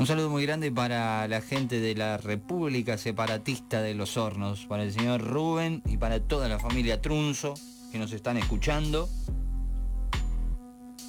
Un 0.00 0.06
saludo 0.06 0.30
muy 0.30 0.46
grande 0.46 0.72
para 0.72 1.28
la 1.28 1.42
gente 1.42 1.78
de 1.78 1.94
la 1.94 2.16
República 2.16 2.96
Separatista 2.96 3.82
de 3.82 3.92
los 3.92 4.16
Hornos, 4.16 4.64
para 4.64 4.82
el 4.82 4.94
señor 4.94 5.20
Rubén 5.20 5.82
y 5.84 5.98
para 5.98 6.20
toda 6.20 6.48
la 6.48 6.58
familia 6.58 7.02
Trunzo 7.02 7.52
que 7.92 7.98
nos 7.98 8.10
están 8.12 8.38
escuchando. 8.38 9.10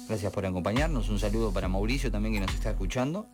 Gracias 0.08 0.30
por 0.30 0.44
acompañarnos. 0.44 1.08
Un 1.08 1.18
saludo 1.18 1.54
para 1.54 1.68
Mauricio 1.68 2.10
también 2.10 2.34
que 2.34 2.40
nos 2.40 2.52
está 2.52 2.72
escuchando. 2.72 3.28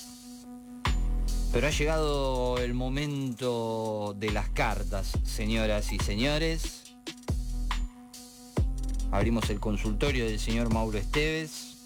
Pero 1.52 1.66
ha 1.66 1.70
llegado 1.70 2.58
el 2.58 2.72
momento 2.72 4.14
de 4.16 4.30
las 4.30 4.50
cartas, 4.50 5.10
señoras 5.24 5.92
y 5.92 5.98
señores. 5.98 6.94
Abrimos 9.10 9.50
el 9.50 9.58
consultorio 9.58 10.24
del 10.24 10.38
señor 10.38 10.72
Mauro 10.72 10.98
Esteves. 10.98 11.78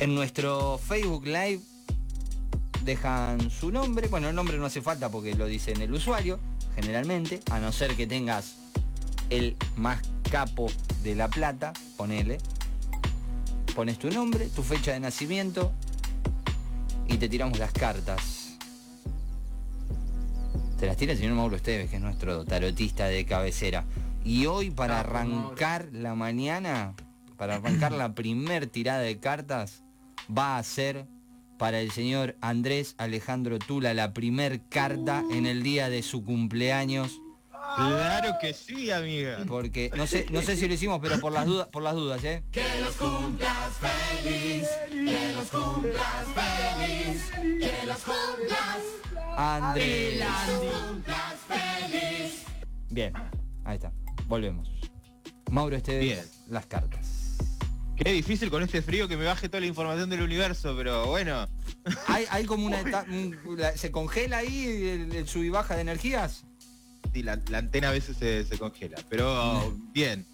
En 0.00 0.14
nuestro 0.14 0.76
Facebook 0.76 1.24
Live 1.24 1.62
dejan 2.84 3.50
su 3.50 3.70
nombre. 3.70 4.08
Bueno, 4.08 4.28
el 4.28 4.34
nombre 4.34 4.58
no 4.58 4.66
hace 4.66 4.82
falta 4.82 5.08
porque 5.08 5.34
lo 5.34 5.46
dice 5.46 5.72
en 5.72 5.82
el 5.82 5.92
usuario, 5.92 6.38
generalmente, 6.74 7.40
a 7.50 7.58
no 7.58 7.72
ser 7.72 7.96
que 7.96 8.06
tengas 8.06 8.56
el 9.30 9.56
más 9.76 10.00
capo 10.30 10.66
de 11.02 11.14
La 11.14 11.28
Plata, 11.28 11.72
ponele. 11.96 12.38
Pones 13.74 13.98
tu 13.98 14.10
nombre, 14.10 14.48
tu 14.48 14.62
fecha 14.62 14.92
de 14.92 15.00
nacimiento 15.00 15.72
y 17.08 17.16
te 17.16 17.28
tiramos 17.28 17.58
las 17.58 17.72
cartas. 17.72 18.56
Te 20.78 20.86
las 20.86 20.96
tira 20.96 21.12
el 21.12 21.18
señor 21.18 21.34
Mauro 21.34 21.56
Esteves, 21.56 21.90
que 21.90 21.96
es 21.96 22.02
nuestro 22.02 22.44
tarotista 22.44 23.06
de 23.06 23.24
cabecera. 23.24 23.84
Y 24.24 24.46
hoy 24.46 24.70
para 24.70 25.00
arrancar 25.00 25.88
la 25.92 26.14
mañana, 26.14 26.94
para 27.36 27.56
arrancar 27.56 27.92
la 27.92 28.14
primer 28.14 28.66
tirada 28.66 29.00
de 29.00 29.18
cartas, 29.18 29.82
va 30.30 30.58
a 30.58 30.62
ser 30.62 31.06
para 31.64 31.80
el 31.80 31.92
señor 31.92 32.36
Andrés 32.42 32.94
Alejandro 32.98 33.58
Tula 33.58 33.94
la 33.94 34.12
primer 34.12 34.68
carta 34.68 35.24
en 35.30 35.46
el 35.46 35.62
día 35.62 35.88
de 35.88 36.02
su 36.02 36.22
cumpleaños. 36.22 37.22
Claro 37.76 38.36
que 38.38 38.52
sí, 38.52 38.90
amiga. 38.90 39.38
Porque 39.48 39.90
no 39.96 40.06
sé, 40.06 40.26
no 40.30 40.42
sé 40.42 40.58
si 40.58 40.68
lo 40.68 40.74
hicimos, 40.74 41.00
pero 41.00 41.18
por 41.20 41.32
las 41.32 41.46
dudas, 41.46 41.68
por 41.68 41.82
las 41.82 41.94
dudas, 41.94 42.22
¿eh? 42.22 42.44
Que 42.52 42.66
los 42.82 42.94
cumplas 42.96 43.70
feliz, 43.80 44.68
que 44.90 45.32
los 45.32 45.48
cumplas 45.48 46.26
feliz, 46.34 47.30
que 47.40 47.86
los 47.86 47.98
cumplas. 48.02 49.34
Andrés. 49.34 50.22
Cumplas 50.46 51.34
feliz. 51.48 52.42
Bien, 52.90 53.14
ahí 53.64 53.76
está. 53.76 53.90
Volvemos. 54.26 54.70
Mauro 55.50 55.76
Esteves, 55.76 56.04
Bien. 56.04 56.24
las 56.50 56.66
cartas. 56.66 57.13
Qué 57.96 58.10
difícil 58.12 58.50
con 58.50 58.62
este 58.62 58.82
frío 58.82 59.06
que 59.06 59.16
me 59.16 59.24
baje 59.24 59.48
toda 59.48 59.60
la 59.60 59.66
información 59.66 60.10
del 60.10 60.22
universo, 60.22 60.74
pero 60.76 61.06
bueno. 61.06 61.46
Hay, 62.08 62.24
hay 62.30 62.44
como 62.44 62.66
una 62.66 62.80
eta- 62.80 63.04
un- 63.08 63.38
la- 63.56 63.76
se 63.76 63.90
congela 63.90 64.38
ahí 64.38 64.88
el, 64.88 65.14
el 65.14 65.28
sub 65.28 65.42
y 65.44 65.50
baja 65.50 65.74
de 65.76 65.82
energías. 65.82 66.44
Sí, 67.12 67.22
la, 67.22 67.38
la 67.48 67.58
antena 67.58 67.88
a 67.90 67.92
veces 67.92 68.16
se, 68.16 68.44
se 68.44 68.58
congela, 68.58 68.96
pero 69.08 69.76
bien. 69.92 70.26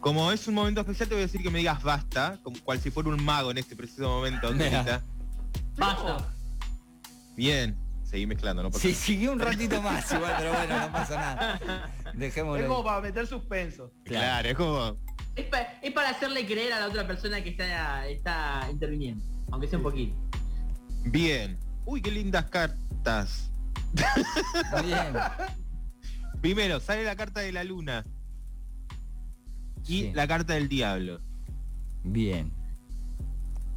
Como 0.00 0.30
es 0.32 0.46
un 0.46 0.54
momento 0.54 0.80
especial, 0.80 1.08
te 1.08 1.14
voy 1.14 1.22
a 1.22 1.26
decir 1.26 1.42
que 1.42 1.50
me 1.50 1.58
digas 1.58 1.82
basta, 1.82 2.38
como 2.42 2.58
cual 2.60 2.80
si 2.80 2.90
fuera 2.90 3.08
un 3.08 3.24
mago 3.24 3.50
en 3.50 3.58
este 3.58 3.74
preciso 3.76 4.08
momento. 4.08 4.52
Basta. 5.76 6.28
Bien, 7.36 7.76
seguí 8.04 8.26
mezclando, 8.26 8.62
no 8.62 8.70
pasa 8.70 8.82
Sí, 8.82 8.94
siguió 8.94 9.32
un 9.32 9.38
ratito 9.40 9.80
más 9.82 10.10
igual, 10.12 10.34
pero 10.38 10.52
bueno, 10.52 10.80
no 10.80 10.92
pasa 10.92 11.14
nada. 11.16 11.90
Es 12.12 12.18
Dejémoslo. 12.18 12.66
como 12.66 12.78
ahí. 12.78 12.84
para 12.84 13.00
meter 13.00 13.26
suspenso. 13.26 13.92
Claro, 14.04 14.48
es 14.48 14.54
como. 14.54 14.96
Es, 15.34 15.44
pa- 15.46 15.68
es 15.82 15.92
para 15.92 16.10
hacerle 16.10 16.46
creer 16.46 16.72
a 16.72 16.80
la 16.80 16.86
otra 16.86 17.06
persona 17.06 17.42
que 17.42 17.50
está, 17.50 18.06
está 18.08 18.66
interviniendo. 18.70 19.24
Aunque 19.52 19.66
sea 19.68 19.78
un 19.78 19.84
poquito. 19.84 20.14
Bien. 21.04 21.58
Uy, 21.84 22.00
qué 22.02 22.10
lindas 22.10 22.46
cartas. 22.46 23.50
Bien. 24.82 25.12
Primero, 26.40 26.80
sale 26.80 27.04
la 27.04 27.16
carta 27.16 27.40
de 27.40 27.52
la 27.52 27.64
luna 27.64 28.04
y 29.86 30.02
Sí. 30.02 30.12
la 30.14 30.26
carta 30.26 30.54
del 30.54 30.68
diablo. 30.68 31.20
Bien. 32.02 32.52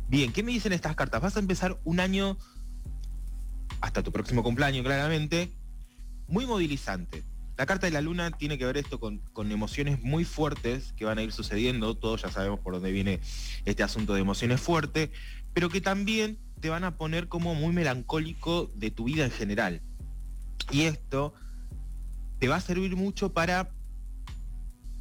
Bien, 0.08 0.32
¿qué 0.34 0.42
me 0.44 0.52
dicen 0.52 0.74
estas 0.74 0.96
cartas? 0.96 1.22
Vas 1.22 1.36
a 1.36 1.40
empezar 1.40 1.80
un 1.84 2.00
año, 2.00 2.38
hasta 3.82 4.02
tu 4.02 4.12
próximo 4.12 4.42
cumpleaños 4.44 4.84
claramente, 4.84 5.52
muy 6.28 6.46
movilizante. 6.48 7.24
La 7.59 7.66
carta 7.66 7.88
de 7.88 7.92
la 7.92 8.00
luna 8.00 8.31
tiene 8.31 8.58
que 8.58 8.66
ver 8.66 8.78
esto 8.78 9.02
con, 9.02 9.18
con 9.34 9.52
emociones 9.52 10.02
muy 10.02 10.24
fuertes 10.24 10.94
que 10.94 11.03
van 11.03 11.18
a 11.18 11.24
ir 11.24 11.34
sucediendo, 11.34 11.94
todos 11.94 12.22
ya 12.22 12.31
sabemos 12.31 12.62
por 12.62 12.72
dónde 12.72 12.90
viene 12.90 13.20
este 13.66 13.84
asunto 13.84 14.14
de 14.14 14.22
emociones 14.22 14.62
fuertes, 14.62 15.09
pero 15.53 15.68
que 15.68 15.81
también 15.81 16.40
te 16.62 16.70
van 16.70 16.86
a 16.86 16.96
poner 16.96 17.28
como 17.28 17.56
muy 17.56 17.74
melancólico 17.74 18.72
de 18.75 18.92
tu 18.92 19.03
vida 19.03 19.25
en 19.25 19.31
general. 19.31 19.81
Y 20.72 20.84
esto 20.84 21.34
te 22.40 22.47
va 22.47 22.56
a 22.56 22.62
servir 22.62 22.96
mucho 22.96 23.34
para 23.34 23.70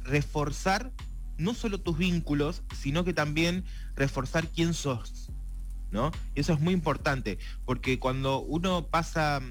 reforzar 0.01 0.91
no 1.37 1.53
solo 1.53 1.79
tus 1.79 1.97
vínculos, 1.97 2.63
sino 2.75 3.05
que 3.05 3.13
también 3.13 3.63
reforzar 3.95 4.49
quién 4.49 4.73
sos, 4.73 5.31
¿no? 5.91 6.11
Y 6.35 6.41
eso 6.41 6.51
es 6.51 6.59
muy 6.59 6.73
importante, 6.73 7.39
porque 7.63 7.99
cuando 7.99 8.41
uno 8.41 8.87
pasa 8.87 9.41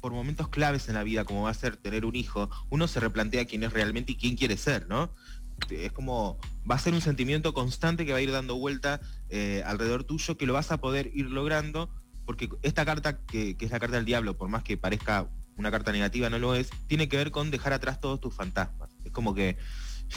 por 0.00 0.12
momentos 0.12 0.48
claves 0.48 0.88
en 0.88 0.94
la 0.94 1.02
vida, 1.02 1.24
como 1.24 1.42
va 1.42 1.50
a 1.50 1.54
ser 1.54 1.76
tener 1.76 2.04
un 2.04 2.16
hijo, 2.16 2.50
uno 2.70 2.88
se 2.88 3.00
replantea 3.00 3.44
quién 3.44 3.62
es 3.62 3.72
realmente 3.72 4.12
y 4.12 4.16
quién 4.16 4.36
quiere 4.36 4.56
ser, 4.56 4.88
¿no? 4.88 5.10
Es 5.70 5.92
como, 5.92 6.38
va 6.68 6.76
a 6.76 6.78
ser 6.78 6.94
un 6.94 7.02
sentimiento 7.02 7.52
constante 7.52 8.06
que 8.06 8.12
va 8.12 8.18
a 8.18 8.22
ir 8.22 8.32
dando 8.32 8.56
vuelta 8.56 9.00
eh, 9.28 9.62
alrededor 9.66 10.04
tuyo, 10.04 10.36
que 10.38 10.46
lo 10.46 10.54
vas 10.54 10.72
a 10.72 10.78
poder 10.78 11.10
ir 11.14 11.26
logrando, 11.26 11.90
porque 12.24 12.48
esta 12.62 12.84
carta, 12.86 13.18
que, 13.26 13.56
que 13.56 13.66
es 13.66 13.70
la 13.70 13.78
carta 13.78 13.96
del 13.96 14.06
diablo, 14.06 14.36
por 14.36 14.48
más 14.48 14.62
que 14.62 14.76
parezca 14.76 15.28
una 15.56 15.70
carta 15.70 15.92
negativa, 15.92 16.30
no 16.30 16.38
lo 16.38 16.54
es, 16.54 16.70
tiene 16.86 17.08
que 17.08 17.18
ver 17.18 17.30
con 17.30 17.50
dejar 17.50 17.72
atrás 17.72 18.00
todos 18.00 18.20
tus 18.20 18.34
fantasmas. 18.34 18.90
Es 19.04 19.12
como 19.12 19.34
que 19.34 19.58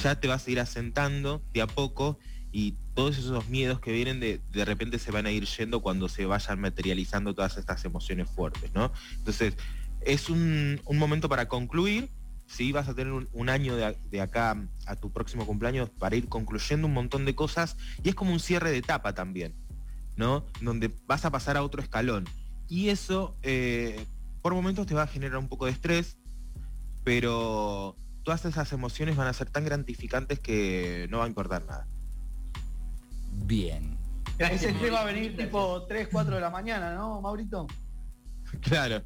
ya 0.02 0.20
te 0.20 0.28
vas 0.28 0.48
a 0.48 0.52
ir 0.52 0.60
asentando 0.60 1.44
de 1.54 1.62
a 1.62 1.68
poco 1.68 2.18
y 2.54 2.76
todos 2.94 3.18
esos 3.18 3.50
miedos 3.50 3.80
que 3.80 3.92
vienen 3.92 4.20
de, 4.20 4.40
de 4.52 4.64
repente 4.64 5.00
se 5.00 5.12
van 5.12 5.26
a 5.26 5.32
ir 5.32 5.46
yendo 5.46 5.82
cuando 5.82 6.08
se 6.08 6.28
vayan 6.28 6.62
materializando 6.62 7.34
todas 7.34 7.58
estas 7.58 7.84
emociones 7.84 8.30
fuertes, 8.30 8.72
¿no? 8.76 8.94
Entonces, 9.18 9.56
es 10.02 10.30
un, 10.30 10.80
un 10.86 10.98
momento 11.00 11.28
para 11.28 11.48
concluir, 11.48 12.10
¿sí? 12.46 12.72
Vas 12.72 12.88
a 12.88 12.94
tener 12.94 13.12
un, 13.12 13.50
año 13.50 13.76
de, 13.76 13.98
de 14.12 14.22
acá 14.22 14.56
a 14.86 14.96
tu 14.96 15.12
próximo 15.12 15.48
cumpleaños 15.48 15.90
para 15.90 16.16
ir 16.16 16.30
concluyendo 16.30 16.86
un 16.86 16.94
montón 16.94 17.26
de 17.26 17.34
cosas 17.34 17.76
y 18.04 18.10
es 18.10 18.16
como 18.16 18.32
un 18.32 18.40
cierre 18.40 18.70
de 18.70 18.78
etapa 18.78 19.16
también, 19.16 19.56
¿no? 20.16 20.46
Donde 20.62 20.92
vas 21.08 21.26
a 21.26 21.32
pasar 21.32 21.58
a 21.58 21.64
otro 21.64 21.82
escalón. 21.82 22.26
Y 22.70 22.90
eso, 22.90 23.36
eh, 23.42 24.06
por 24.44 24.54
momentos 24.54 24.86
te 24.86 24.94
va 24.94 25.04
a 25.04 25.08
generar 25.08 25.40
un 25.40 25.48
poco 25.48 25.66
de 25.66 25.72
estrés, 25.72 26.18
pero 27.04 27.96
todas 28.24 28.46
esas 28.46 28.72
emociones 28.74 29.16
van 29.16 29.28
a 29.28 29.34
ser 29.34 29.50
tan 29.50 29.66
gratificantes 29.66 30.40
que 30.40 31.08
no 31.10 31.18
va 31.18 31.26
a 31.26 31.28
importar 31.28 31.66
nada. 31.66 31.88
Bien. 33.46 33.98
Ese 34.38 34.74
tema 34.74 34.98
va 34.98 35.02
a 35.02 35.06
venir 35.06 35.32
gracias. 35.34 35.48
tipo 35.48 35.84
3, 35.88 36.08
4 36.12 36.36
de 36.36 36.42
la 36.42 36.50
mañana, 36.50 36.94
¿no, 36.96 37.22
Maurito? 37.22 37.68
Claro. 38.62 39.02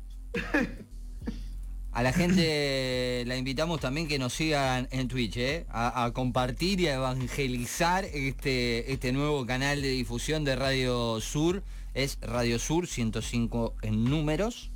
A 1.92 2.04
la 2.04 2.14
gente 2.14 3.24
la 3.26 3.38
invitamos 3.38 3.80
también 3.80 4.08
que 4.08 4.20
nos 4.20 4.34
sigan 4.34 4.88
en 4.92 5.08
Twitch, 5.08 5.38
¿eh? 5.38 5.66
a, 5.70 6.04
a 6.04 6.12
compartir 6.14 6.80
y 6.82 6.88
a 6.88 6.96
evangelizar 6.96 8.06
este, 8.06 8.92
este 8.92 9.12
nuevo 9.14 9.46
canal 9.46 9.82
de 9.82 9.90
difusión 9.90 10.44
de 10.44 10.56
Radio 10.56 11.20
Sur. 11.22 11.64
Es 11.94 12.20
Radio 12.22 12.60
Sur 12.60 12.86
105 12.88 13.76
en 13.82 14.04
números, 14.04 14.70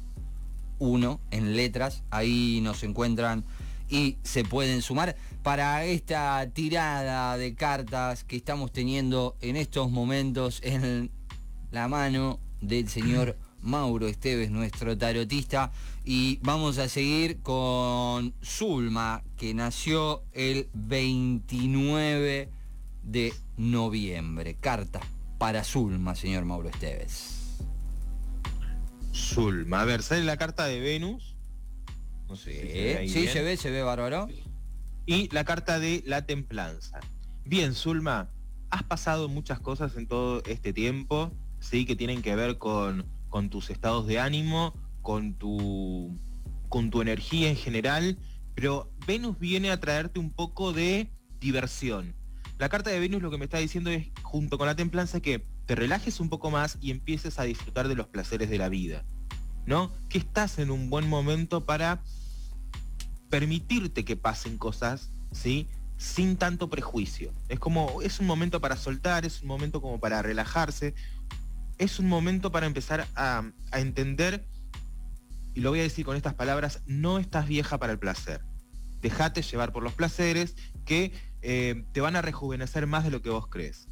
1 0.80 1.20
en 1.30 1.56
letras. 1.56 2.04
Ahí 2.10 2.60
nos 2.64 2.82
encuentran 2.82 3.44
y 3.92 4.18
se 4.24 4.44
pueden 4.44 4.82
sumar 4.82 5.16
para 5.44 5.86
esta 5.86 6.50
tirada 6.54 7.38
de 7.38 7.54
cartas 7.54 8.24
que 8.24 8.38
estamos 8.38 8.72
teniendo 8.72 9.36
en 9.42 9.58
estos 9.58 9.92
momentos 9.92 10.62
en 10.64 11.12
la 11.72 11.88
mano 11.88 12.40
del 12.62 12.88
señor 12.88 13.38
Mauro 13.62 14.08
Esteves, 14.08 14.50
nuestro 14.50 14.98
tarotista. 14.98 15.72
Y 16.06 16.40
vamos 16.42 16.78
a 16.78 16.90
seguir 16.90 17.42
con 17.42 18.34
Zulma, 18.44 19.24
que 19.38 19.54
nació 19.54 20.24
el 20.32 20.70
29 20.74 22.50
de 23.04 23.34
noviembre. 23.58 24.56
Carta 24.60 25.02
para 25.38 25.64
Zulma, 25.64 26.16
señor 26.16 26.46
Mauro 26.46 26.70
Esteves. 26.70 27.58
Zulma. 29.14 29.82
A 29.82 29.86
ver, 29.86 30.02
sale 30.02 30.24
la 30.24 30.38
carta 30.38 30.66
de 30.66 30.80
Venus. 30.80 31.31
No 32.32 32.38
sé 32.38 32.54
si 32.54 32.60
se 32.60 32.82
ve 32.82 32.98
ahí 32.98 33.10
sí, 33.10 33.20
bien. 33.24 33.34
se 33.34 33.44
ve, 33.44 33.58
se 33.58 33.70
ve 33.72 33.84
bárbaro. 33.84 34.30
Y 35.06 35.28
la 35.34 35.44
carta 35.44 35.80
de 35.80 36.02
la 36.06 36.26
templanza. 36.26 37.02
Bien, 37.44 37.74
Zulma, 37.74 38.30
has 38.70 38.84
pasado 38.84 39.28
muchas 39.28 39.60
cosas 39.60 39.98
en 39.98 40.08
todo 40.08 40.42
este 40.46 40.72
tiempo, 40.72 41.34
sí, 41.60 41.86
que 41.86 41.98
tienen 41.98 42.22
que 42.22 42.34
ver 42.38 42.58
con, 42.58 43.06
con 43.28 43.50
tus 43.50 43.70
estados 43.70 44.08
de 44.08 44.20
ánimo, 44.22 44.74
con 45.02 45.34
tu, 45.34 46.18
con 46.70 46.90
tu 46.90 47.02
energía 47.02 47.50
en 47.50 47.58
general, 47.58 48.18
pero 48.56 48.90
Venus 49.06 49.38
viene 49.38 49.70
a 49.70 49.82
traerte 49.82 50.18
un 50.18 50.32
poco 50.32 50.72
de 50.72 51.12
diversión. 51.42 52.16
La 52.60 52.70
carta 52.70 52.92
de 52.92 53.00
Venus 53.02 53.22
lo 53.22 53.30
que 53.30 53.38
me 53.38 53.44
está 53.44 53.58
diciendo 53.58 53.90
es, 53.90 54.08
junto 54.24 54.58
con 54.58 54.68
la 54.68 54.76
templanza, 54.78 55.20
que 55.20 55.46
te 55.66 55.76
relajes 55.76 56.22
un 56.22 56.30
poco 56.30 56.50
más 56.50 56.78
y 56.80 56.92
empieces 56.92 57.40
a 57.40 57.44
disfrutar 57.44 57.90
de 57.90 57.96
los 57.96 58.08
placeres 58.08 58.50
de 58.50 58.58
la 58.58 58.70
vida. 58.70 59.04
¿No? 59.66 59.92
Que 60.08 60.18
estás 60.18 60.60
en 60.60 60.72
un 60.72 60.90
buen 60.90 61.10
momento 61.10 61.66
para 61.66 62.02
permitirte 63.32 64.06
que 64.06 64.16
pasen 64.16 64.60
cosas, 64.60 65.10
¿sí? 65.32 65.68
Sin 65.98 66.36
tanto 66.36 66.70
prejuicio. 66.70 67.32
Es 67.50 67.60
como, 67.60 68.04
es 68.04 68.20
un 68.20 68.28
momento 68.28 68.62
para 68.62 68.76
soltar, 68.76 69.26
es 69.26 69.42
un 69.42 69.48
momento 69.48 69.82
como 69.82 70.00
para 70.00 70.22
relajarse, 70.22 70.94
es 71.80 71.98
un 71.98 72.08
momento 72.08 72.52
para 72.52 72.68
empezar 72.68 73.08
a, 73.16 73.44
entender, 73.74 74.46
y 75.56 75.62
lo 75.62 75.72
voy 75.72 75.80
a 75.80 75.84
decir 75.84 76.06
con 76.06 76.16
estas 76.16 76.36
palabras, 76.36 76.82
no 76.86 77.18
estás 77.18 77.48
vieja 77.48 77.80
para 77.80 77.94
el 77.94 78.00
placer. 78.00 78.42
Dejate 79.02 79.42
llevar 79.42 79.72
por 79.72 79.82
los 79.82 79.94
placeres 79.94 80.56
que 80.86 81.12
eh, 81.42 81.86
te 81.94 82.02
van 82.02 82.16
a 82.16 82.22
rejuvenecer 82.22 82.86
más 82.86 83.04
de 83.04 83.12
lo 83.12 83.22
que 83.22 83.30
vos 83.30 83.48
crees. 83.48 83.88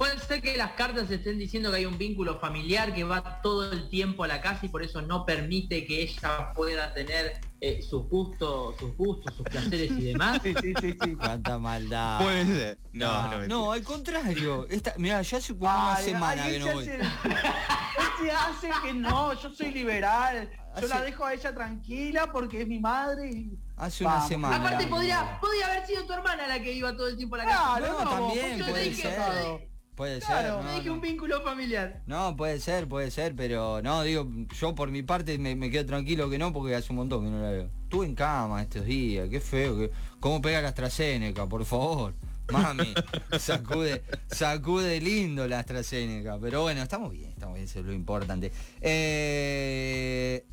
Puede 0.00 0.18
ser 0.18 0.40
que 0.40 0.56
las 0.56 0.70
cartas 0.72 1.10
estén 1.10 1.38
diciendo 1.38 1.70
que 1.70 1.76
hay 1.76 1.84
un 1.84 1.98
vínculo 1.98 2.40
familiar 2.40 2.94
que 2.94 3.04
va 3.04 3.42
todo 3.42 3.70
el 3.70 3.90
tiempo 3.90 4.24
a 4.24 4.28
la 4.28 4.40
casa 4.40 4.64
y 4.64 4.70
por 4.70 4.82
eso 4.82 5.02
no 5.02 5.26
permite 5.26 5.84
que 5.84 6.00
ella 6.00 6.54
pueda 6.54 6.94
tener 6.94 7.38
eh, 7.60 7.82
sus 7.82 8.08
gustos, 8.08 8.76
sus 8.78 8.96
gustos, 8.96 9.34
sus 9.34 9.44
placeres 9.44 9.90
y 9.90 10.04
demás. 10.04 10.40
Sí, 10.42 10.54
sí, 10.58 10.72
sí, 10.80 10.96
sí. 11.04 11.16
Cuánta 11.16 11.58
maldad. 11.58 12.18
Puede 12.22 12.46
ser. 12.46 12.78
No, 12.94 13.06
No, 13.08 13.22
no, 13.22 13.30
no, 13.30 13.38
mentira. 13.40 13.72
al 13.74 13.82
contrario. 13.84 14.66
Esta, 14.70 14.94
mira, 14.96 15.20
ya 15.20 15.36
hace 15.36 15.52
como 15.52 15.64
una 15.70 15.94
Ay, 15.96 16.04
semana 16.06 16.44
ay, 16.44 16.52
que 16.54 16.58
no 16.60 16.66
se 16.66 16.72
voy. 16.72 16.84
se 16.86 18.30
hace 18.32 18.70
que 18.82 18.94
no, 18.94 19.34
yo 19.34 19.50
soy 19.50 19.70
liberal. 19.70 20.50
Yo 20.80 20.86
la 20.88 21.02
dejo 21.02 21.26
a 21.26 21.34
ella 21.34 21.54
tranquila 21.54 22.32
porque 22.32 22.62
es 22.62 22.66
mi 22.68 22.78
madre 22.78 23.28
y... 23.30 23.50
Hace 23.76 24.04
una 24.04 24.14
Vamos. 24.14 24.28
semana. 24.28 24.56
Aparte 24.56 24.86
podría, 24.86 25.22
no. 25.32 25.40
podría 25.40 25.66
haber 25.66 25.86
sido 25.86 26.04
tu 26.06 26.12
hermana 26.14 26.46
la 26.46 26.58
que 26.60 26.72
iba 26.72 26.96
todo 26.96 27.08
el 27.08 27.16
tiempo 27.18 27.34
a 27.34 27.38
la 27.38 27.44
casa. 27.44 27.58
Claro, 27.78 27.92
No, 27.92 28.04
no, 28.04 28.10
también 28.28 28.58
yo 28.58 28.66
puede 28.66 28.84
dije 28.84 29.02
ser. 29.02 29.69
Puede 29.96 30.20
Claro, 30.20 30.56
ser. 30.56 30.64
No, 30.64 30.74
dije 30.74 30.86
no. 30.88 30.94
un 30.94 31.00
vínculo 31.00 31.42
familiar. 31.42 32.02
No, 32.06 32.36
puede 32.36 32.58
ser, 32.60 32.88
puede 32.88 33.10
ser, 33.10 33.34
pero 33.36 33.82
no, 33.82 34.02
digo, 34.02 34.26
yo 34.58 34.74
por 34.74 34.90
mi 34.90 35.02
parte 35.02 35.36
me, 35.38 35.54
me 35.54 35.70
quedo 35.70 35.84
tranquilo 35.86 36.30
que 36.30 36.38
no, 36.38 36.52
porque 36.52 36.74
hace 36.74 36.90
un 36.92 36.96
montón 36.96 37.24
que 37.24 37.30
no 37.30 37.40
la 37.42 37.50
veo. 37.50 37.70
Estuve 37.82 38.06
en 38.06 38.14
cama 38.14 38.62
estos 38.62 38.84
días, 38.86 39.28
qué 39.28 39.40
feo, 39.40 39.76
que, 39.76 39.90
cómo 40.20 40.40
pega 40.40 40.62
la 40.62 40.68
AstraZeneca, 40.68 41.46
por 41.46 41.64
favor. 41.64 42.14
Mami, 42.50 42.94
sacude, 43.38 44.02
sacude 44.28 45.00
lindo 45.00 45.46
la 45.46 45.58
AstraZeneca. 45.60 46.38
Pero 46.40 46.62
bueno, 46.62 46.82
estamos 46.82 47.12
bien, 47.12 47.30
estamos 47.30 47.54
bien, 47.56 47.66
eso 47.66 47.80
es 47.80 47.84
lo 47.86 47.92
importante. 47.92 48.52
Eh, 48.80 50.44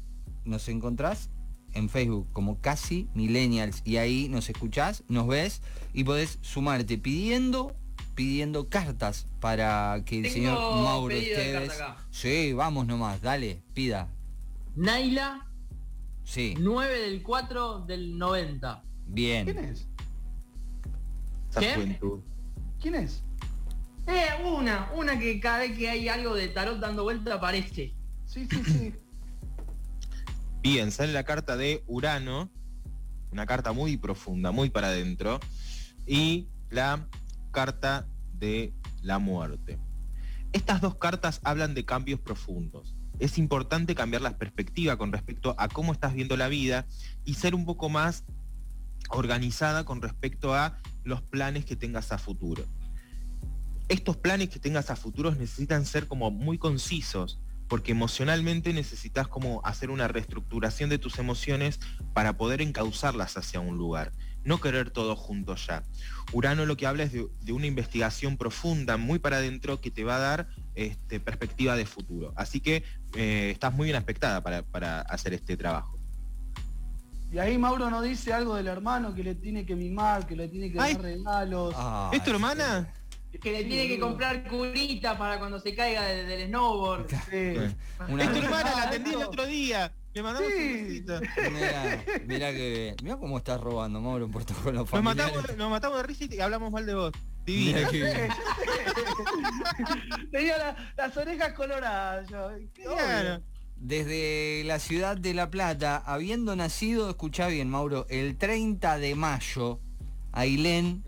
nos 0.46 0.68
encontrás 0.70 1.30
en 1.74 1.90
Facebook 1.90 2.28
como 2.34 2.60
Casi 2.60 3.08
Millennials 3.14 3.82
y 3.86 3.98
ahí 3.98 4.30
nos 4.30 4.50
escuchás, 4.50 5.04
nos 5.08 5.28
ves 5.28 5.62
y 5.94 6.04
podés 6.04 6.40
sumarte 6.42 6.98
pidiendo 6.98 7.76
pidiendo 8.18 8.68
cartas 8.68 9.28
para 9.40 10.02
que 10.04 10.18
el 10.18 10.24
Tengo 10.24 10.34
señor 10.34 10.84
Mauro 10.84 11.16
acá. 11.16 11.98
Sí, 12.10 12.52
vamos 12.52 12.88
nomás, 12.88 13.22
dale, 13.22 13.62
pida. 13.76 14.10
Naila, 14.76 15.46
Sí, 16.24 16.56
9 16.60 17.00
del 17.00 17.22
4 17.22 17.86
del 17.86 18.18
90. 18.18 18.84
¿Quién 19.14 19.46
bien. 19.46 19.58
es? 19.60 19.88
Esa 21.52 21.60
¿Qué? 21.60 21.76
juventud. 21.76 22.20
¿Quién 22.82 22.96
es? 22.96 23.24
Eh, 24.08 24.28
una, 24.44 24.92
una 24.96 25.20
que 25.20 25.40
cada 25.40 25.60
vez 25.60 25.78
que 25.78 25.88
hay 25.88 26.10
algo 26.10 26.34
de 26.34 26.48
tarot 26.48 26.80
dando 26.80 27.04
vuelta 27.04 27.36
aparece. 27.36 27.94
Sí, 28.26 28.48
sí, 28.50 28.64
sí. 28.66 28.94
Bien, 30.64 30.92
sale 30.92 31.14
la 31.14 31.24
carta 31.24 31.56
de 31.56 31.84
Urano, 31.86 32.50
una 33.32 33.46
carta 33.46 33.74
muy 33.74 33.96
profunda, 33.96 34.52
muy 34.52 34.72
para 34.72 34.88
adentro, 34.88 35.40
y 36.08 36.48
la 36.72 37.08
carta 37.58 38.08
de 38.34 38.72
la 39.02 39.18
muerte. 39.18 39.80
Estas 40.54 40.80
dos 40.80 40.98
cartas 40.98 41.42
hablan 41.44 41.74
de 41.74 41.86
cambios 41.86 42.20
profundos. 42.20 42.96
Es 43.18 43.40
importante 43.40 43.96
cambiar 43.96 44.22
la 44.22 44.38
perspectiva 44.38 44.96
con 44.96 45.12
respecto 45.12 45.56
a 45.58 45.68
cómo 45.68 45.92
estás 45.92 46.14
viendo 46.14 46.38
la 46.38 46.50
vida 46.50 46.86
y 47.26 47.34
ser 47.34 47.56
un 47.56 47.66
poco 47.66 47.90
más 47.90 48.26
organizada 49.10 49.86
con 49.86 50.04
respecto 50.04 50.54
a 50.54 50.78
los 51.04 51.24
planes 51.24 51.66
que 51.66 51.76
tengas 51.76 52.12
a 52.12 52.20
futuro. 52.20 52.64
Estos 53.88 54.18
planes 54.18 54.50
que 54.50 54.60
tengas 54.60 54.92
a 54.92 54.96
futuros 54.96 55.40
necesitan 55.40 55.84
ser 55.88 56.06
como 56.06 56.30
muy 56.30 56.60
concisos, 56.60 57.40
porque 57.68 57.94
emocionalmente 57.94 58.72
necesitas 58.72 59.28
como 59.28 59.66
hacer 59.66 59.90
una 59.90 60.08
reestructuración 60.08 60.92
de 60.92 61.00
tus 61.00 61.18
emociones 61.18 61.80
para 62.14 62.38
poder 62.38 62.62
encauzarlas 62.62 63.36
hacia 63.36 63.60
un 63.62 63.78
lugar, 63.78 64.12
no 64.48 64.60
querer 64.62 64.90
todo 64.92 65.16
junto 65.16 65.56
ya. 65.56 65.84
Urano 66.32 66.66
lo 66.66 66.78
que 66.78 66.88
habla 66.88 67.04
es 67.04 67.12
de, 67.12 67.28
de 67.42 67.52
una 67.52 67.68
investigación 67.68 68.38
profunda, 68.38 68.96
muy 68.98 69.20
para 69.20 69.38
adentro, 69.38 69.82
que 69.82 69.92
te 69.92 70.04
va 70.04 70.16
a 70.16 70.20
dar 70.20 70.48
este, 70.76 71.20
perspectiva 71.20 71.76
de 71.76 71.86
futuro. 71.86 72.34
Así 72.36 72.62
que 72.62 72.84
eh, 73.16 73.50
estás 73.52 73.74
muy 73.74 73.86
bien 73.86 73.98
aspectada 73.98 74.42
para, 74.42 74.64
para 74.64 75.02
hacer 75.02 75.34
este 75.34 75.58
trabajo. 75.58 75.98
Y 77.32 77.40
ahí 77.40 77.58
Mauro 77.58 77.90
nos 77.90 78.04
dice 78.06 78.32
algo 78.32 78.56
del 78.56 78.68
hermano 78.68 79.14
que 79.14 79.22
le 79.22 79.36
tiene 79.36 79.66
que 79.66 79.76
mimar, 79.76 80.26
que 80.26 80.36
le 80.38 80.48
tiene 80.48 80.72
que 80.72 80.80
Ay. 80.80 80.94
dar 80.94 81.02
regalos. 81.04 81.74
Ah, 81.78 82.10
¿Es 82.14 82.24
tu 82.24 82.32
hermana? 82.32 82.88
Que 83.42 83.52
le 83.52 83.66
tiene 83.66 83.88
que 83.90 84.00
comprar 84.00 84.48
curita 84.48 85.18
para 85.18 85.38
cuando 85.38 85.60
se 85.60 85.76
caiga 85.76 86.04
del, 86.04 86.26
del 86.26 86.48
snowboard. 86.48 87.10
Sí. 87.30 87.76
Una- 88.08 88.24
Es 88.24 88.32
tu 88.32 88.38
hermana, 88.40 88.72
la 88.78 88.84
atendí 88.84 89.10
el 89.12 89.20
eso. 89.20 89.28
otro 89.28 89.46
día. 89.46 89.92
Le 90.18 90.24
mandamos 90.24 90.52
Sí. 90.52 90.58
un 90.58 90.88
besito. 90.88 91.20
Mira, 91.52 92.04
mira 92.26 92.52
que 92.52 92.96
mira 93.04 93.18
cómo 93.18 93.38
estás 93.38 93.62
robando, 93.62 94.02
Mauro, 94.02 94.26
en 94.26 94.32
protocolo 94.32 94.72
Nos 94.92 95.04
matamos, 95.04 95.56
nos 95.58 95.70
matamos 95.70 95.98
de 95.98 96.04
risa 96.04 96.26
y 96.30 96.40
hablamos 96.40 96.72
mal 96.72 96.86
de 96.86 96.94
vos. 96.96 97.12
Divina. 97.46 97.78
Mira 97.78 97.90
que 97.92 97.98
bien. 98.04 98.30
Tenía 100.32 100.58
la- 100.58 100.76
las 100.98 101.16
orejas 101.18 101.54
coloradas. 101.54 102.28
yo. 102.30 102.50
Claro. 102.74 103.44
Desde 103.80 104.64
la 104.66 104.80
ciudad 104.80 105.16
de 105.18 105.34
La 105.36 105.52
Plata, 105.52 105.98
habiendo 106.06 106.56
nacido, 106.56 107.10
escucha 107.10 107.48
bien, 107.48 107.70
Mauro, 107.70 108.08
el 108.10 108.36
30 108.38 108.98
de 108.98 109.14
mayo, 109.14 109.80
Ailén, 110.32 111.04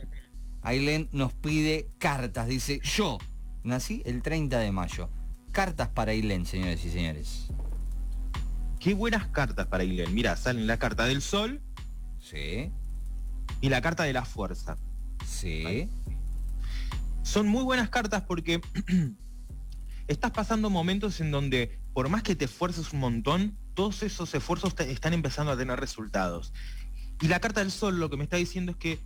Ailén 0.62 1.10
nos 1.12 1.34
pide 1.34 1.88
cartas. 1.98 2.48
Dice, 2.48 2.80
yo 2.84 3.18
nací 3.64 4.04
el 4.06 4.22
30 4.22 4.60
de 4.60 4.72
mayo. 4.72 5.10
Cartas 5.52 5.88
para 5.88 6.12
Ailén, 6.12 6.46
señores 6.46 6.86
y 6.86 6.92
señores. 6.92 7.48
Qué 8.80 8.94
buenas 8.94 9.28
cartas 9.28 9.68
para 9.68 9.84
Ilen. 9.84 10.14
Mira, 10.14 10.36
salen 10.38 10.68
la 10.68 10.78
carta 10.78 11.06
del 11.06 11.22
sol 11.22 11.62
Sí, 12.20 12.72
y 13.62 13.70
la 13.70 13.82
carta 13.82 14.04
de 14.04 14.14
la 14.14 14.26
fuerza. 14.26 14.78
sí. 15.26 15.90
Son 17.24 17.48
muy 17.48 17.64
buenas 17.64 17.90
cartas 17.90 18.24
porque 18.24 18.60
estás 20.08 20.32
pasando 20.32 20.70
momentos 20.70 21.20
en 21.22 21.30
donde 21.32 21.78
por 21.94 22.10
más 22.10 22.24
que 22.24 22.36
te 22.36 22.46
esfuerces 22.46 22.92
un 22.94 23.00
montón, 23.02 23.58
todos 23.76 24.02
esos 24.04 24.34
esfuerzos 24.34 24.74
te- 24.74 24.90
están 24.92 25.14
empezando 25.14 25.52
a 25.52 25.58
tener 25.58 25.80
resultados. 25.80 26.54
Y 27.22 27.28
la 27.28 27.40
carta 27.40 27.60
del 27.60 27.72
sol 27.72 28.00
lo 28.00 28.10
que 28.10 28.18
me 28.18 28.24
está 28.24 28.38
diciendo 28.38 28.72
es 28.72 28.78
que 28.78 29.00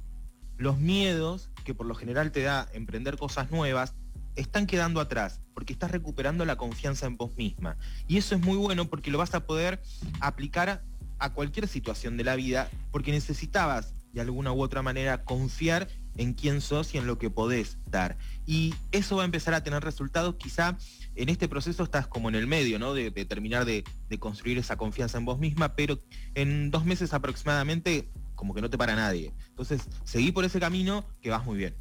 los 0.58 0.78
miedos 0.78 1.50
que 1.66 1.74
por 1.74 1.86
lo 1.86 1.96
general 1.96 2.32
te 2.32 2.44
da 2.44 2.68
emprender 2.74 3.18
cosas 3.18 3.52
nuevas 3.52 3.94
están 4.36 4.66
quedando 4.66 5.00
atrás 5.00 5.42
porque 5.54 5.74
estás 5.74 5.92
recuperando 5.92 6.46
la 6.46 6.56
confianza 6.56 7.06
en 7.06 7.18
vos 7.18 7.36
misma. 7.36 7.78
Y 8.08 8.18
eso 8.18 8.36
es 8.36 8.42
muy 8.42 8.58
bueno 8.58 8.86
porque 8.90 9.12
lo 9.12 9.18
vas 9.18 9.34
a 9.36 9.46
poder 9.46 9.82
aplicar 10.20 10.84
a 11.20 11.34
cualquier 11.34 11.68
situación 11.68 12.18
de 12.18 12.24
la 12.24 12.36
vida 12.36 12.70
porque 12.92 13.12
necesitabas 13.12 13.94
de 14.14 14.22
alguna 14.22 14.52
u 14.52 14.62
otra 14.62 14.82
manera 14.82 15.24
confiar 15.24 15.88
en 16.18 16.34
quién 16.34 16.62
sos 16.62 16.94
y 16.94 16.98
en 16.98 17.08
lo 17.08 17.18
que 17.18 17.30
podés 17.30 17.78
dar. 17.90 18.18
Y 18.46 18.76
eso 18.92 19.16
va 19.16 19.24
a 19.24 19.26
empezar 19.26 19.54
a 19.54 19.64
tener 19.64 19.84
resultados. 19.84 20.36
Quizá 20.36 20.78
en 21.16 21.30
este 21.30 21.48
proceso 21.48 21.84
estás 21.84 22.08
como 22.08 22.30
en 22.30 22.36
el 22.36 22.46
medio, 22.46 22.78
¿no? 22.78 22.94
De, 22.94 23.12
terminar 23.26 23.66
de, 23.66 23.84
de 24.10 24.20
construir 24.20 24.58
esa 24.60 24.78
confianza 24.78 25.18
en 25.18 25.26
vos 25.26 25.40
misma, 25.40 25.76
pero 25.76 26.00
en 26.36 26.70
dos 26.70 26.86
meses 26.86 27.14
aproximadamente 27.14 28.10
como 28.36 28.54
que 28.54 28.62
no 28.62 28.70
te 28.70 28.78
para 28.78 28.96
nadie. 28.96 29.34
Entonces, 29.50 29.82
seguí 30.04 30.32
por 30.32 30.46
ese 30.46 30.60
camino 30.60 31.06
que 31.22 31.30
vas 31.30 31.46
muy 31.46 31.58
bien. 31.58 31.76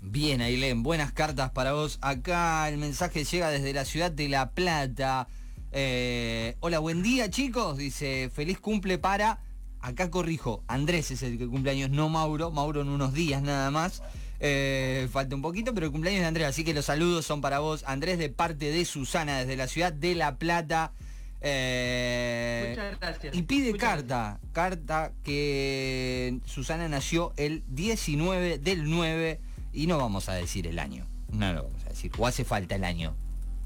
Bien, 0.00 0.40
Ailén, 0.40 0.82
buenas 0.82 1.12
cartas 1.12 1.50
para 1.50 1.72
vos. 1.72 1.98
Acá 2.00 2.68
el 2.68 2.78
mensaje 2.78 3.24
llega 3.24 3.50
desde 3.50 3.72
la 3.72 3.84
ciudad 3.84 4.10
de 4.10 4.28
La 4.28 4.50
Plata. 4.50 5.26
Eh, 5.72 6.56
hola, 6.60 6.78
buen 6.78 7.02
día 7.02 7.30
chicos. 7.30 7.76
Dice, 7.78 8.30
feliz 8.32 8.58
cumple 8.58 8.98
para... 8.98 9.40
Acá 9.80 10.10
corrijo, 10.10 10.64
Andrés 10.66 11.12
es 11.12 11.22
el 11.22 11.38
que 11.38 11.46
cumple 11.46 11.70
años, 11.70 11.90
no 11.90 12.08
Mauro. 12.08 12.50
Mauro 12.50 12.80
en 12.80 12.88
unos 12.88 13.14
días 13.14 13.42
nada 13.42 13.70
más. 13.70 14.02
Eh, 14.40 15.08
falta 15.12 15.36
un 15.36 15.42
poquito, 15.42 15.74
pero 15.74 15.86
el 15.86 15.92
cumpleaños 15.92 16.22
de 16.22 16.26
Andrés. 16.26 16.46
Así 16.48 16.64
que 16.64 16.74
los 16.74 16.86
saludos 16.86 17.24
son 17.24 17.40
para 17.40 17.60
vos. 17.60 17.84
Andrés 17.86 18.18
de 18.18 18.28
parte 18.28 18.70
de 18.70 18.84
Susana 18.84 19.38
desde 19.38 19.56
la 19.56 19.68
ciudad 19.68 19.92
de 19.92 20.14
La 20.14 20.38
Plata. 20.38 20.92
Eh, 21.40 22.68
Muchas 22.70 22.98
gracias. 22.98 23.36
y 23.36 23.42
pide 23.42 23.72
Muchas 23.72 23.88
carta, 23.88 24.40
carta 24.52 25.12
que 25.22 26.40
Susana 26.46 26.88
nació 26.88 27.32
el 27.36 27.62
19 27.68 28.58
del 28.58 28.90
9 28.90 29.40
y 29.76 29.86
no 29.86 29.98
vamos 29.98 30.28
a 30.28 30.34
decir 30.34 30.66
el 30.66 30.78
año. 30.78 31.06
No 31.30 31.52
lo 31.52 31.64
vamos 31.64 31.84
a 31.84 31.90
decir. 31.90 32.10
O 32.18 32.26
hace 32.26 32.44
falta 32.44 32.74
el 32.74 32.84
año. 32.84 33.14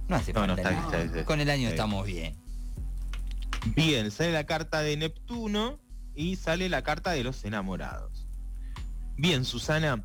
No 0.09 0.17
hace 0.17 0.33
No, 0.33 0.47
no, 0.47 0.57
falta 0.57 0.71
está 0.71 0.97
el 0.97 1.03
año. 1.05 1.13
bien, 1.13 1.25
Con 1.25 1.41
el 1.41 1.49
año 1.51 1.69
estamos 1.69 2.05
bien. 2.05 2.35
Bien, 3.77 4.11
sale 4.11 4.33
la 4.33 4.45
carta 4.45 4.81
de 4.81 4.97
Neptuno 4.97 5.79
y 6.15 6.37
sale 6.37 6.69
la 6.69 6.83
carta 6.83 7.13
de 7.13 7.23
los 7.23 7.45
enamorados. 7.45 8.27
Bien, 9.17 9.45
Susana, 9.45 10.03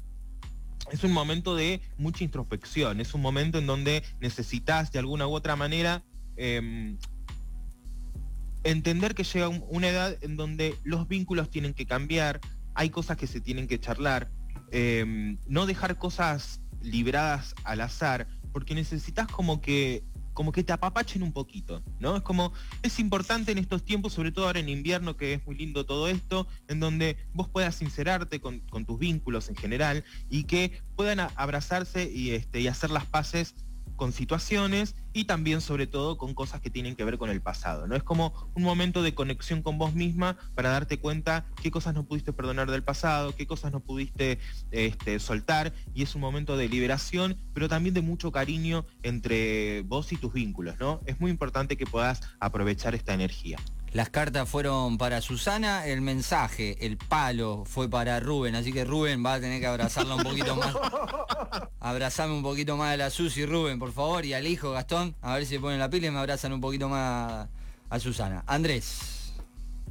es 0.91 1.03
un 1.03 1.11
momento 1.13 1.55
de 1.55 1.81
mucha 1.97 2.23
introspección, 2.23 2.99
es 3.01 3.13
un 3.13 3.21
momento 3.21 3.57
en 3.57 3.65
donde 3.65 4.03
necesitas 4.19 4.91
de 4.91 4.99
alguna 4.99 5.25
u 5.27 5.33
otra 5.33 5.55
manera 5.55 6.03
em, 6.37 6.97
entender 8.63 9.15
que 9.15 9.23
llega 9.23 9.47
un- 9.47 9.63
una 9.69 9.87
edad 9.87 10.17
en 10.21 10.35
donde 10.37 10.75
los 10.83 11.07
vínculos 11.07 11.49
tienen 11.49 11.73
que 11.73 11.85
cambiar, 11.85 12.41
hay 12.73 12.89
cosas 12.89 13.15
que 13.17 13.25
se 13.25 13.39
tienen 13.39 13.67
que 13.67 13.79
charlar, 13.79 14.29
em, 14.71 15.37
no 15.47 15.65
dejar 15.65 15.97
cosas 15.97 16.61
libradas 16.81 17.55
al 17.63 17.81
azar, 17.81 18.27
porque 18.51 18.75
necesitas 18.75 19.27
como 19.27 19.61
que 19.61 20.03
como 20.35 20.51
que 20.51 20.65
te 20.65 20.73
apapachen 20.73 21.23
un 21.23 21.31
poquito, 21.31 21.81
¿no? 21.99 22.17
Es 22.17 22.21
como, 22.21 22.51
es 22.83 22.99
importante 22.99 23.53
en 23.53 23.57
estos 23.57 23.85
tiempos, 23.85 24.11
sobre 24.11 24.33
todo 24.33 24.47
ahora 24.47 24.59
en 24.59 24.67
invierno, 24.67 25.15
que 25.15 25.33
es 25.33 25.45
muy 25.47 25.55
lindo 25.55 25.85
todo 25.85 26.09
esto, 26.09 26.45
en 26.67 26.81
donde 26.81 27.15
vos 27.33 27.47
puedas 27.47 27.75
sincerarte 27.75 28.41
con, 28.41 28.59
con 28.59 28.85
tus 28.85 28.99
vínculos 28.99 29.47
en 29.47 29.55
general 29.55 30.03
y 30.29 30.43
que 30.43 30.81
puedan 30.97 31.21
abrazarse 31.35 32.11
y, 32.11 32.31
este, 32.31 32.59
y 32.59 32.67
hacer 32.67 32.91
las 32.91 33.05
paces 33.05 33.55
con 33.95 34.11
situaciones 34.11 34.95
y 35.13 35.25
también 35.25 35.61
sobre 35.61 35.87
todo 35.87 36.17
con 36.17 36.33
cosas 36.33 36.61
que 36.61 36.69
tienen 36.69 36.95
que 36.95 37.03
ver 37.05 37.17
con 37.17 37.29
el 37.29 37.41
pasado, 37.41 37.87
¿no? 37.87 37.95
Es 37.95 38.03
como 38.03 38.33
un 38.53 38.63
momento 38.63 39.01
de 39.01 39.13
conexión 39.13 39.61
con 39.61 39.77
vos 39.77 39.93
misma 39.93 40.37
para 40.55 40.69
darte 40.69 40.99
cuenta 40.99 41.45
qué 41.61 41.71
cosas 41.71 41.93
no 41.93 42.03
pudiste 42.05 42.33
perdonar 42.33 42.69
del 42.69 42.83
pasado, 42.83 43.35
qué 43.35 43.47
cosas 43.47 43.71
no 43.71 43.79
pudiste 43.79 44.39
este, 44.71 45.19
soltar 45.19 45.73
y 45.93 46.03
es 46.03 46.15
un 46.15 46.21
momento 46.21 46.57
de 46.57 46.67
liberación, 46.67 47.37
pero 47.53 47.69
también 47.69 47.93
de 47.93 48.01
mucho 48.01 48.31
cariño 48.31 48.85
entre 49.03 49.81
vos 49.83 50.11
y 50.11 50.17
tus 50.17 50.33
vínculos, 50.33 50.75
¿no? 50.79 50.99
Es 51.05 51.19
muy 51.19 51.31
importante 51.31 51.77
que 51.77 51.85
puedas 51.85 52.21
aprovechar 52.39 52.95
esta 52.95 53.13
energía. 53.13 53.57
Las 53.95 54.09
cartas 54.09 54.49
fueron 54.49 54.97
para 54.97 55.21
Susana, 55.21 55.87
el 55.87 56.01
mensaje, 56.01 56.85
el 56.85 56.97
palo 56.97 57.63
fue 57.65 57.89
para 57.89 58.19
Rubén, 58.19 58.53
así 58.55 58.73
que 58.73 58.83
Rubén 58.83 59.25
va 59.25 59.35
a 59.35 59.39
tener 59.39 59.61
que 59.61 59.67
abrazarla 59.67 60.15
un 60.15 60.23
poquito 60.23 60.53
más. 60.57 60.75
Abrazame 61.79 62.33
un 62.33 62.43
poquito 62.43 62.75
más 62.75 62.93
a 62.93 62.97
la 62.97 63.09
Susi, 63.09 63.45
Rubén, 63.45 63.79
por 63.79 63.93
favor, 63.93 64.25
y 64.25 64.33
al 64.33 64.45
hijo 64.47 64.71
Gastón, 64.71 65.15
a 65.21 65.35
ver 65.35 65.45
si 65.45 65.55
se 65.55 65.59
ponen 65.61 65.79
la 65.79 65.89
pila 65.89 66.07
y 66.07 66.11
me 66.11 66.19
abrazan 66.19 66.51
un 66.51 66.59
poquito 66.59 66.89
más 66.89 67.47
a 67.89 67.99
Susana. 67.99 68.43
Andrés, 68.47 69.33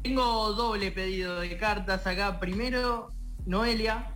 Tengo 0.02 0.52
doble 0.52 0.90
pedido 0.90 1.40
de 1.40 1.56
cartas 1.56 2.06
acá. 2.06 2.38
Primero, 2.38 3.10
Noelia, 3.46 4.12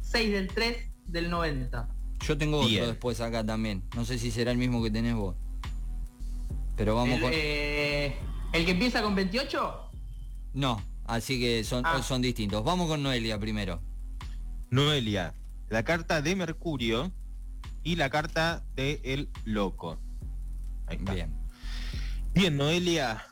6 0.00 0.32
del 0.32 0.48
3 0.48 0.76
del 1.06 1.30
90. 1.30 1.88
yo 2.26 2.36
tengo 2.36 2.56
otro 2.56 2.68
Bien. 2.70 2.86
después 2.86 3.20
acá 3.20 3.46
también. 3.46 3.84
No 3.94 4.04
sé 4.04 4.18
si 4.18 4.32
será 4.32 4.50
el 4.50 4.58
mismo 4.58 4.82
que 4.82 4.90
tenés 4.90 5.14
vos. 5.14 5.36
Pero 6.76 6.96
vamos 6.96 7.14
el, 7.18 7.22
con... 7.22 7.30
eh, 7.32 8.16
¿el 8.52 8.64
que 8.64 8.72
empieza 8.72 9.02
con 9.02 9.14
28? 9.14 9.90
No, 10.54 10.82
así 11.04 11.38
que 11.40 11.64
son, 11.64 11.84
Ah. 11.86 12.02
son 12.02 12.22
distintos. 12.22 12.64
Vamos 12.64 12.88
con 12.88 13.02
Noelia 13.02 13.38
primero. 13.38 13.80
Noelia, 14.70 15.34
la 15.68 15.82
carta 15.82 16.20
de 16.22 16.36
Mercurio 16.36 17.12
y 17.82 17.96
la 17.96 18.10
carta 18.10 18.64
de 18.74 19.00
El 19.04 19.30
Loco. 19.44 19.98
Ahí 20.86 20.96
está. 20.96 21.14
Bien. 21.14 21.34
Bien, 22.34 22.56
Noelia. 22.56 23.24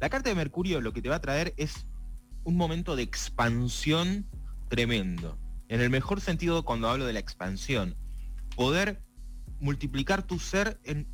La 0.00 0.08
carta 0.10 0.28
de 0.30 0.34
Mercurio 0.36 0.80
lo 0.80 0.92
que 0.92 1.02
te 1.02 1.08
va 1.08 1.16
a 1.16 1.20
traer 1.20 1.54
es 1.56 1.86
un 2.44 2.56
momento 2.56 2.96
de 2.96 3.02
expansión 3.02 4.26
tremendo. 4.68 5.38
En 5.68 5.80
el 5.80 5.90
mejor 5.90 6.20
sentido 6.20 6.64
cuando 6.64 6.88
hablo 6.88 7.06
de 7.06 7.12
la 7.12 7.20
expansión. 7.20 7.96
Poder 8.56 9.02
multiplicar 9.60 10.22
tu 10.26 10.38
ser 10.38 10.80
en 10.84 11.06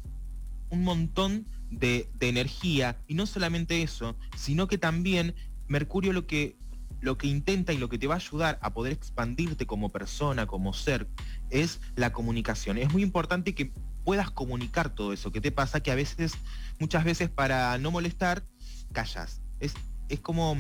un 0.71 0.85
montón 0.85 1.47
de, 1.71 2.09
energía. 2.21 2.99
Y 3.07 3.15
no 3.15 3.27
solamente 3.27 3.83
eso, 3.83 4.17
sino 4.37 4.69
que 4.69 4.79
también 4.79 5.35
Mercurio 5.67 6.13
lo 6.13 6.27
que, 6.27 6.57
lo 7.01 7.19
que 7.19 7.27
intenta 7.27 7.73
y 7.73 7.79
lo 7.79 7.89
que 7.89 7.99
te 7.99 8.07
va 8.07 8.15
a 8.15 8.19
ayudar 8.19 8.59
a 8.63 8.73
poder 8.73 8.93
expandirte 8.93 9.67
como 9.67 9.91
persona, 9.91 10.47
como 10.47 10.73
ser, 10.73 11.09
es 11.51 11.81
la 11.95 12.13
comunicación. 12.13 12.79
Es 12.79 12.93
muy 12.93 13.03
importante 13.03 13.55
que 13.55 13.73
puedas 14.05 14.31
comunicar 14.31 14.95
todo 14.95 15.13
eso 15.13 15.31
que 15.31 15.41
te 15.41 15.53
pasa, 15.53 15.81
que 15.81 15.91
a 15.91 15.95
veces, 15.95 16.33
muchas 16.79 17.05
veces 17.05 17.29
para 17.29 17.77
no 17.79 17.91
molestar, 17.91 18.45
callas. 18.93 19.43
Es, 19.61 19.75
es 20.09 20.21
como 20.21 20.57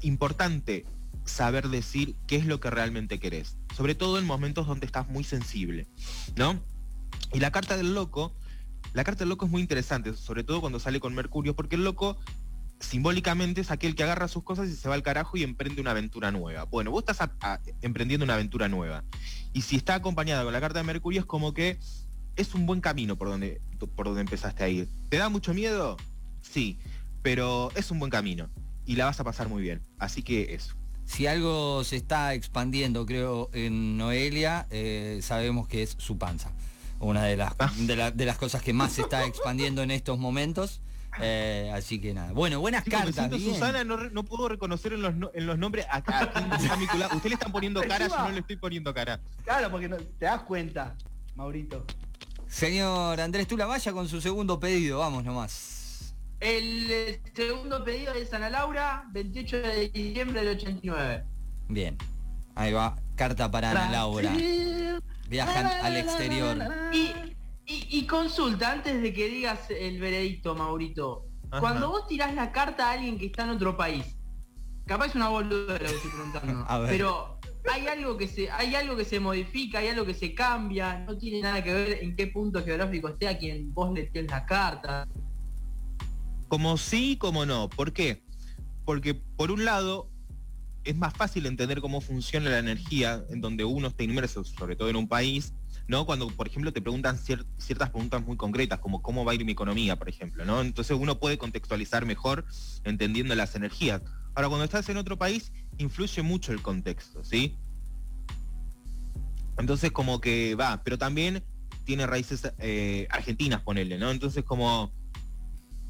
importante 0.00 0.86
saber 1.24 1.68
decir 1.68 2.16
qué 2.26 2.36
es 2.36 2.46
lo 2.46 2.60
que 2.60 2.70
realmente 2.70 3.18
querés. 3.18 3.58
Sobre 3.76 3.94
todo 3.94 4.18
en 4.18 4.24
momentos 4.24 4.66
donde 4.66 4.86
estás 4.86 5.08
muy 5.08 5.24
sensible, 5.24 5.86
¿no? 6.36 6.60
Y 7.32 7.40
la 7.40 7.52
carta 7.52 7.76
del 7.76 7.94
loco, 7.94 8.34
la 8.92 9.04
carta 9.04 9.20
del 9.20 9.28
loco 9.30 9.44
es 9.46 9.50
muy 9.50 9.60
interesante, 9.62 10.14
sobre 10.14 10.44
todo 10.44 10.60
cuando 10.60 10.80
sale 10.80 11.00
con 11.00 11.14
Mercurio, 11.14 11.54
porque 11.54 11.76
el 11.76 11.84
loco 11.84 12.16
simbólicamente 12.80 13.60
es 13.60 13.70
aquel 13.70 13.94
que 13.94 14.04
agarra 14.04 14.28
sus 14.28 14.44
cosas 14.44 14.68
y 14.68 14.76
se 14.76 14.88
va 14.88 14.94
al 14.94 15.02
carajo 15.02 15.36
y 15.36 15.42
emprende 15.42 15.80
una 15.80 15.90
aventura 15.90 16.30
nueva. 16.30 16.64
Bueno, 16.64 16.90
vos 16.90 17.02
estás 17.06 17.20
a- 17.40 17.60
emprendiendo 17.82 18.24
una 18.24 18.34
aventura 18.34 18.68
nueva. 18.68 19.04
Y 19.52 19.62
si 19.62 19.76
está 19.76 19.96
acompañada 19.96 20.44
con 20.44 20.52
la 20.52 20.60
carta 20.60 20.78
de 20.78 20.84
Mercurio 20.84 21.20
es 21.20 21.26
como 21.26 21.52
que 21.54 21.78
es 22.36 22.54
un 22.54 22.66
buen 22.66 22.80
camino 22.80 23.16
por 23.16 23.28
donde, 23.28 23.60
por 23.96 24.06
donde 24.06 24.20
empezaste 24.20 24.62
a 24.62 24.68
ir. 24.68 24.88
¿Te 25.08 25.16
da 25.16 25.28
mucho 25.28 25.54
miedo? 25.54 25.96
Sí, 26.40 26.78
pero 27.22 27.70
es 27.74 27.90
un 27.90 27.98
buen 27.98 28.10
camino 28.10 28.48
y 28.86 28.94
la 28.94 29.06
vas 29.06 29.18
a 29.18 29.24
pasar 29.24 29.48
muy 29.48 29.60
bien. 29.62 29.82
Así 29.98 30.22
que 30.22 30.54
eso. 30.54 30.74
Si 31.04 31.26
algo 31.26 31.82
se 31.84 31.96
está 31.96 32.34
expandiendo, 32.34 33.06
creo, 33.06 33.50
en 33.54 33.96
Noelia, 33.96 34.66
eh, 34.70 35.18
sabemos 35.22 35.66
que 35.66 35.82
es 35.82 35.96
su 35.98 36.16
panza. 36.18 36.52
Una 37.00 37.24
de 37.24 37.36
las, 37.36 37.54
Ah. 37.58 37.70
de, 37.76 37.96
la- 37.96 38.10
de 38.10 38.24
las 38.26 38.38
cosas 38.38 38.62
que 38.62 38.72
más 38.72 38.92
se 38.92 39.02
está 39.02 39.24
expandiendo 39.24 39.82
en 39.82 39.90
estos 39.90 40.18
momentos. 40.18 40.80
Eh, 41.20 41.70
así 41.74 42.00
que 42.00 42.12
nada. 42.14 42.32
Bueno, 42.32 42.60
buenas 42.60 42.84
cartas. 42.84 43.28
bien. 43.30 43.42
Susana, 43.54 43.82
no, 43.82 43.96
no 44.10 44.24
puedo 44.24 44.48
reconocer 44.48 44.92
en 44.92 45.02
los, 45.02 45.14
en 45.34 45.46
los 45.46 45.58
nombres 45.58 45.86
a, 45.90 45.98
Usted 47.14 47.28
le 47.28 47.34
están 47.34 47.50
poniendo 47.52 47.80
cara, 47.82 48.06
yo 48.08 48.18
no 48.18 48.30
le 48.30 48.40
estoy 48.40 48.56
poniendo 48.56 48.92
cara. 48.94 49.20
Claro, 49.44 49.70
porque 49.70 49.88
no- 49.88 49.96
te 49.96 50.24
das 50.26 50.42
cuenta, 50.42 50.94
Maurito. 51.34 51.84
Señor 52.46 53.20
Andrés 53.20 53.46
Tula, 53.46 53.66
vaya 53.66 53.92
con 53.92 54.08
su 54.08 54.20
segundo 54.20 54.58
pedido. 54.60 54.98
Vamos 55.00 55.24
nomás. 55.24 56.14
El 56.40 56.90
eh, 56.90 57.20
segundo 57.34 57.82
pedido 57.84 58.14
es 58.14 58.32
Ana 58.32 58.48
Laura, 58.48 59.04
28 59.12 59.56
de 59.58 59.88
diciembre 59.88 60.44
del 60.44 60.56
89. 60.56 61.24
Bien. 61.68 61.96
Ahí 62.54 62.72
va. 62.72 62.96
Carta 63.16 63.50
para 63.50 63.70
Ana 63.72 63.90
Laura. 63.90 64.32
Viajan 65.28 65.66
al 65.66 65.96
exterior. 65.96 66.56
Y, 66.92 67.10
y- 67.66 67.86
y 67.98 68.06
consulta, 68.06 68.72
antes 68.72 69.02
de 69.02 69.12
que 69.12 69.28
digas 69.28 69.60
el 69.70 70.00
veredicto, 70.00 70.54
Maurito. 70.54 71.24
Ajá. 71.50 71.60
Cuando 71.60 71.90
vos 71.90 72.06
tirás 72.06 72.34
la 72.34 72.52
carta 72.52 72.88
a 72.88 72.92
alguien 72.92 73.18
que 73.18 73.26
está 73.26 73.44
en 73.44 73.50
otro 73.50 73.76
país, 73.76 74.04
capaz 74.86 75.06
es 75.08 75.14
una 75.14 75.28
boluda 75.28 75.74
lo 75.74 75.78
que 75.78 75.84
estoy 75.86 76.10
preguntando, 76.10 76.64
A 76.68 76.78
ver. 76.78 76.90
pero 76.90 77.38
hay 77.70 77.86
algo 77.88 78.16
que 78.16 78.26
se, 78.28 78.50
hay 78.50 78.74
algo 78.74 78.96
que 78.96 79.04
se 79.04 79.20
modifica, 79.20 79.78
hay 79.80 79.88
algo 79.88 80.04
que 80.06 80.14
se 80.14 80.34
cambia, 80.34 80.98
no 81.00 81.16
tiene 81.18 81.40
nada 81.42 81.62
que 81.62 81.72
ver 81.72 81.98
en 82.02 82.16
qué 82.16 82.26
punto 82.28 82.62
geográfico 82.64 83.08
esté 83.08 83.28
a 83.28 83.36
quien 83.38 83.72
vos 83.74 83.92
le 83.92 84.04
tienes 84.04 84.30
la 84.30 84.44
carta. 84.46 85.06
Como 86.48 86.78
sí, 86.78 87.16
como 87.18 87.44
no. 87.44 87.68
¿Por 87.68 87.92
qué? 87.92 88.22
Porque 88.86 89.14
por 89.14 89.50
un 89.50 89.66
lado 89.66 90.08
es 90.88 90.96
más 90.96 91.12
fácil 91.12 91.44
entender 91.44 91.82
cómo 91.82 92.00
funciona 92.00 92.48
la 92.48 92.58
energía 92.60 93.22
en 93.28 93.42
donde 93.42 93.62
uno 93.62 93.88
está 93.88 94.04
inmerso, 94.04 94.42
sobre 94.42 94.74
todo 94.74 94.88
en 94.88 94.96
un 94.96 95.06
país, 95.06 95.52
¿no? 95.86 96.06
Cuando, 96.06 96.28
por 96.28 96.48
ejemplo, 96.48 96.72
te 96.72 96.80
preguntan 96.80 97.18
cier- 97.18 97.44
ciertas 97.58 97.90
preguntas 97.90 98.24
muy 98.24 98.38
concretas, 98.38 98.78
como 98.78 99.02
cómo 99.02 99.22
va 99.22 99.32
a 99.32 99.34
ir 99.34 99.44
mi 99.44 99.52
economía, 99.52 99.96
por 99.96 100.08
ejemplo, 100.08 100.46
¿no? 100.46 100.62
Entonces 100.62 100.96
uno 100.98 101.18
puede 101.18 101.36
contextualizar 101.36 102.06
mejor 102.06 102.46
entendiendo 102.84 103.34
las 103.34 103.54
energías. 103.54 104.00
Ahora, 104.34 104.48
cuando 104.48 104.64
estás 104.64 104.88
en 104.88 104.96
otro 104.96 105.18
país, 105.18 105.52
influye 105.76 106.22
mucho 106.22 106.52
el 106.52 106.62
contexto, 106.62 107.22
¿sí? 107.22 107.54
Entonces 109.58 109.92
como 109.92 110.22
que 110.22 110.54
va, 110.54 110.82
pero 110.84 110.96
también 110.96 111.44
tiene 111.84 112.06
raíces 112.06 112.50
eh, 112.60 113.06
argentinas, 113.10 113.60
ponerle, 113.60 113.98
¿no? 113.98 114.10
Entonces 114.10 114.42
como 114.42 114.90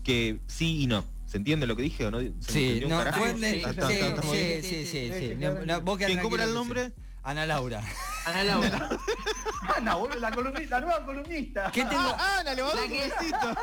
que 0.02 0.40
sí 0.48 0.82
y 0.82 0.86
no. 0.88 1.04
¿Se 1.28 1.36
entiende 1.36 1.66
lo 1.66 1.76
que 1.76 1.82
dije 1.82 2.06
o 2.06 2.10
no? 2.10 2.20
¿Se 2.20 2.32
Sí, 2.40 2.82
no, 2.88 3.02
Sí, 3.02 3.08
sí, 3.12 3.20
sí, 3.38 3.46
está- 3.58 3.70
está- 3.70 3.92
está 3.92 4.22
muy 4.22 4.36
bien. 4.38 4.62
sí, 4.62 4.68
sí, 4.68 4.86
sí, 4.86 4.86
Sí, 4.86 5.12
sí. 5.12 5.28
sí, 5.28 5.34
No, 5.36 5.52
no, 5.66 5.80
vos 5.82 5.98
quedá 5.98 6.06
¿Quién, 6.08 6.20
¿Cómo 6.20 6.36
era 6.36 6.44
el 6.44 6.54
nombre? 6.54 6.92
Ana 7.22 7.44
Laura. 7.44 7.82
Ana 8.24 8.44
Laura. 8.44 8.88
Ana, 9.76 9.94
boludo, 9.96 10.18
la 10.20 10.30
columnista, 10.30 10.80
la 10.80 10.86
nueva 10.86 11.04
columnista. 11.04 11.70
¿Qué 11.70 11.84
tengo, 11.84 12.00
Ah, 12.18 12.38
Ana, 12.40 12.54
le 12.54 12.62
vamos 12.62 12.78
a 12.78 12.80
dar 12.80 12.90
un 12.90 12.98
besito. 12.98 13.54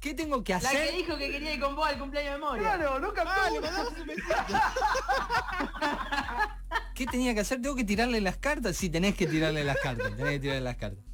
¿Qué 0.00 0.14
tengo 0.14 0.42
que 0.42 0.54
La 0.54 0.58
que 0.58 0.66
hacer? 0.66 0.92
dijo 0.96 1.16
que 1.16 1.30
quería 1.30 1.54
ir 1.54 1.60
con 1.60 1.76
vos 1.76 1.86
al 1.86 1.98
cumpleaños 2.00 2.32
de 2.34 2.40
Moria. 2.40 2.62
Claro, 2.74 2.98
no 2.98 3.12
captó 3.14 3.30
Ah, 3.32 3.50
le 3.52 3.60
mandamos 3.60 3.92
un 4.00 4.06
besito. 4.08 4.34
¿Qué 6.94 7.06
tenía 7.06 7.32
que 7.34 7.40
hacer? 7.40 7.62
¿Tengo 7.62 7.76
que 7.76 7.84
tirarle 7.84 8.20
las 8.20 8.38
cartas? 8.38 8.76
Sí, 8.76 8.90
tenés 8.90 9.14
que 9.14 9.28
tirarle 9.28 9.62
las 9.62 9.76
cartas. 9.78 10.16
Tenés 10.16 10.32
que 10.32 10.40
tirarle 10.40 10.62
las 10.62 10.76
cartas. 10.76 11.04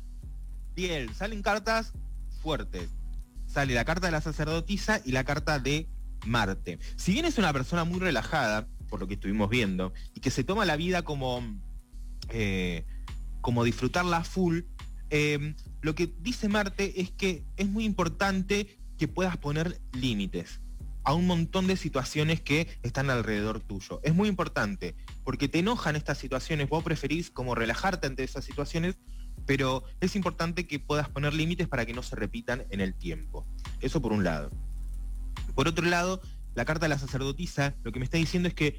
Bien, 0.74 1.14
salen 1.14 1.42
cartas 1.42 1.92
fuertes. 2.42 2.88
Sale 3.48 3.74
la 3.74 3.84
carta 3.84 4.06
de 4.06 4.12
la 4.12 4.20
sacerdotisa 4.20 5.00
y 5.04 5.12
la 5.12 5.24
carta 5.24 5.58
de 5.58 5.88
Marte. 6.26 6.78
Si 6.96 7.12
bien 7.12 7.24
es 7.24 7.38
una 7.38 7.52
persona 7.52 7.84
muy 7.84 7.98
relajada, 7.98 8.68
por 8.88 9.00
lo 9.00 9.08
que 9.08 9.14
estuvimos 9.14 9.50
viendo, 9.50 9.92
y 10.14 10.20
que 10.20 10.30
se 10.30 10.44
toma 10.44 10.64
la 10.64 10.76
vida 10.76 11.02
como, 11.02 11.42
eh, 12.28 12.84
como 13.40 13.64
disfrutarla 13.64 14.22
full, 14.22 14.60
eh, 15.10 15.54
lo 15.80 15.94
que 15.94 16.12
dice 16.20 16.48
Marte 16.48 17.00
es 17.00 17.10
que 17.10 17.44
es 17.56 17.68
muy 17.68 17.84
importante 17.84 18.78
que 18.98 19.08
puedas 19.08 19.36
poner 19.36 19.80
límites. 19.92 20.60
a 21.04 21.14
un 21.14 21.26
montón 21.26 21.66
de 21.66 21.78
situaciones 21.78 22.42
que 22.42 22.68
están 22.82 23.08
alrededor 23.08 23.60
tuyo. 23.60 23.98
Es 24.02 24.14
muy 24.14 24.28
importante, 24.28 24.94
porque 25.24 25.48
te 25.48 25.60
enojan 25.60 25.96
estas 25.96 26.18
situaciones, 26.18 26.68
vos 26.68 26.84
preferís 26.84 27.30
como 27.30 27.54
relajarte 27.54 28.06
ante 28.06 28.24
esas 28.24 28.44
situaciones, 28.44 28.98
pero 29.48 29.82
es 30.02 30.14
importante 30.14 30.66
que 30.66 30.78
puedas 30.78 31.08
poner 31.08 31.32
límites 31.32 31.68
para 31.68 31.86
que 31.86 31.94
no 31.94 32.02
se 32.02 32.14
repitan 32.14 32.66
en 32.68 32.82
el 32.82 32.92
tiempo. 32.92 33.46
Eso 33.80 34.02
por 34.02 34.12
un 34.12 34.22
lado. 34.22 34.50
Por 35.54 35.66
otro 35.66 35.86
lado, 35.86 36.20
la 36.54 36.66
carta 36.66 36.84
de 36.84 36.90
la 36.90 36.98
sacerdotisa 36.98 37.74
lo 37.82 37.90
que 37.90 37.98
me 37.98 38.04
está 38.04 38.18
diciendo 38.18 38.48
es 38.48 38.54
que 38.54 38.76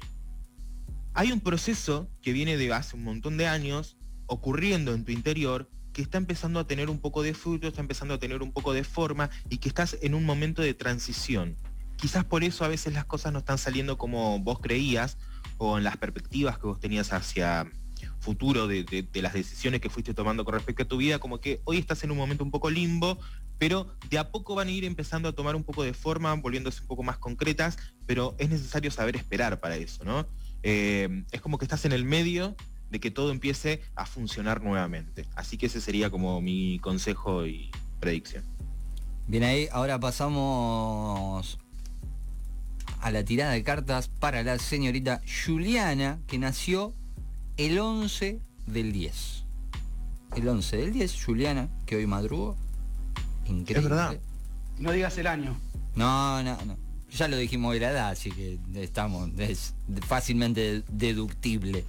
hay 1.12 1.32
un 1.32 1.40
proceso 1.40 2.08
que 2.22 2.32
viene 2.32 2.56
de 2.56 2.72
hace 2.72 2.94
un 2.94 3.02
montón 3.02 3.36
de 3.36 3.48
años 3.48 3.96
ocurriendo 4.26 4.94
en 4.94 5.04
tu 5.04 5.10
interior 5.10 5.68
que 5.92 6.02
está 6.02 6.18
empezando 6.18 6.60
a 6.60 6.68
tener 6.68 6.88
un 6.88 7.00
poco 7.00 7.24
de 7.24 7.34
fruto, 7.34 7.66
está 7.66 7.80
empezando 7.80 8.14
a 8.14 8.18
tener 8.20 8.40
un 8.40 8.52
poco 8.52 8.72
de 8.72 8.84
forma 8.84 9.28
y 9.48 9.58
que 9.58 9.68
estás 9.68 9.98
en 10.02 10.14
un 10.14 10.24
momento 10.24 10.62
de 10.62 10.72
transición. 10.72 11.56
Quizás 11.96 12.24
por 12.24 12.44
eso 12.44 12.64
a 12.64 12.68
veces 12.68 12.94
las 12.94 13.06
cosas 13.06 13.32
no 13.32 13.40
están 13.40 13.58
saliendo 13.58 13.98
como 13.98 14.38
vos 14.38 14.60
creías 14.60 15.18
o 15.58 15.78
en 15.78 15.82
las 15.82 15.96
perspectivas 15.96 16.60
que 16.60 16.68
vos 16.68 16.78
tenías 16.78 17.12
hacia 17.12 17.68
futuro 18.20 18.68
de, 18.68 19.08
las 19.14 19.32
decisiones 19.32 19.80
que 19.80 19.90
fuiste 19.90 20.14
tomando 20.14 20.44
con 20.44 20.54
respecto 20.54 20.82
a 20.82 20.88
tu 20.88 20.98
vida, 20.98 21.18
como 21.18 21.40
que 21.40 21.60
hoy 21.64 21.78
estás 21.78 22.04
en 22.04 22.10
un 22.10 22.18
momento 22.18 22.44
un 22.44 22.50
poco 22.50 22.70
limbo, 22.70 23.18
pero 23.58 23.88
de 24.08 24.18
a 24.18 24.30
poco 24.30 24.54
van 24.54 24.68
a 24.68 24.70
ir 24.70 24.84
empezando 24.84 25.28
a 25.28 25.32
tomar 25.32 25.56
un 25.56 25.64
poco 25.64 25.82
de 25.82 25.94
forma, 25.94 26.32
volviéndose 26.34 26.82
un 26.82 26.86
poco 26.86 27.02
más 27.02 27.18
concretas, 27.18 27.78
pero 28.06 28.34
es 28.38 28.50
necesario 28.50 28.90
saber 28.90 29.16
esperar 29.16 29.60
para 29.60 29.76
eso, 29.76 30.04
¿no? 30.04 30.26
Eh, 30.62 31.24
es 31.32 31.40
como 31.40 31.58
que 31.58 31.64
estás 31.64 31.84
en 31.84 31.92
el 31.92 32.04
medio 32.04 32.54
de 32.90 33.00
que 33.00 33.10
todo 33.10 33.30
empiece 33.30 33.82
a 33.94 34.04
funcionar 34.04 34.62
nuevamente. 34.62 35.26
Así 35.34 35.56
que 35.56 35.66
ese 35.66 35.80
sería 35.80 36.10
como 36.10 36.40
mi 36.40 36.78
consejo 36.80 37.46
y 37.46 37.70
predicción. 38.00 38.44
Bien 39.26 39.44
ahí, 39.44 39.68
ahora 39.70 40.00
pasamos 40.00 41.58
a 43.00 43.10
la 43.10 43.24
tirada 43.24 43.52
de 43.52 43.62
cartas 43.62 44.08
para 44.08 44.42
la 44.42 44.58
señorita 44.58 45.22
Juliana, 45.46 46.18
que 46.26 46.38
nació 46.38 46.94
el 47.66 47.78
11 47.78 48.40
del 48.66 48.92
10. 48.92 49.44
El 50.36 50.48
11 50.48 50.76
del 50.76 50.92
10, 50.92 51.24
Juliana, 51.24 51.68
que 51.86 51.96
hoy 51.96 52.06
madrugó. 52.06 52.56
Increíble. 53.46 53.76
Es 53.78 53.84
verdad. 53.84 54.18
No 54.78 54.92
digas 54.92 55.18
el 55.18 55.26
año. 55.26 55.58
No, 55.94 56.42
no, 56.42 56.56
no. 56.64 56.78
Ya 57.10 57.26
lo 57.28 57.36
dijimos 57.36 57.74
de 57.74 57.80
la 57.80 57.90
edad, 57.90 58.08
así 58.10 58.30
que 58.30 58.58
estamos, 58.76 59.28
es 59.38 59.74
fácilmente 60.06 60.84
deductible. 60.88 61.84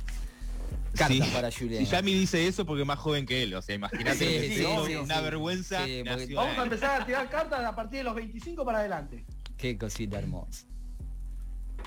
Cartas 0.95 1.27
Sí. 1.27 1.33
para 1.33 1.51
Juliana. 1.51 1.85
Si 1.85 1.91
Yami 1.91 2.13
dice 2.15 2.47
eso 2.47 2.65
porque 2.65 2.81
es 2.81 2.87
más 2.87 2.99
joven 2.99 3.25
que 3.25 3.43
él, 3.43 3.53
o 3.53 3.61
sea, 3.61 3.75
imagínate 3.75 4.49
Sí, 4.49 4.55
sí, 4.57 4.65
una 4.65 5.15
sí. 5.17 5.23
vergüenza. 5.23 5.85
Sí, 5.85 6.03
porque- 6.05 6.33
Vamos 6.35 6.57
a 6.57 6.63
empezar 6.63 7.01
a 7.01 7.05
tirar 7.05 7.29
cartas 7.29 7.63
a 7.63 7.73
partir 7.75 7.99
de 7.99 8.03
los 8.03 8.15
25 8.15 8.65
para 8.65 8.79
adelante. 8.79 9.23
Qué 9.57 9.77
cosita 9.77 10.17
hermosa. 10.19 10.65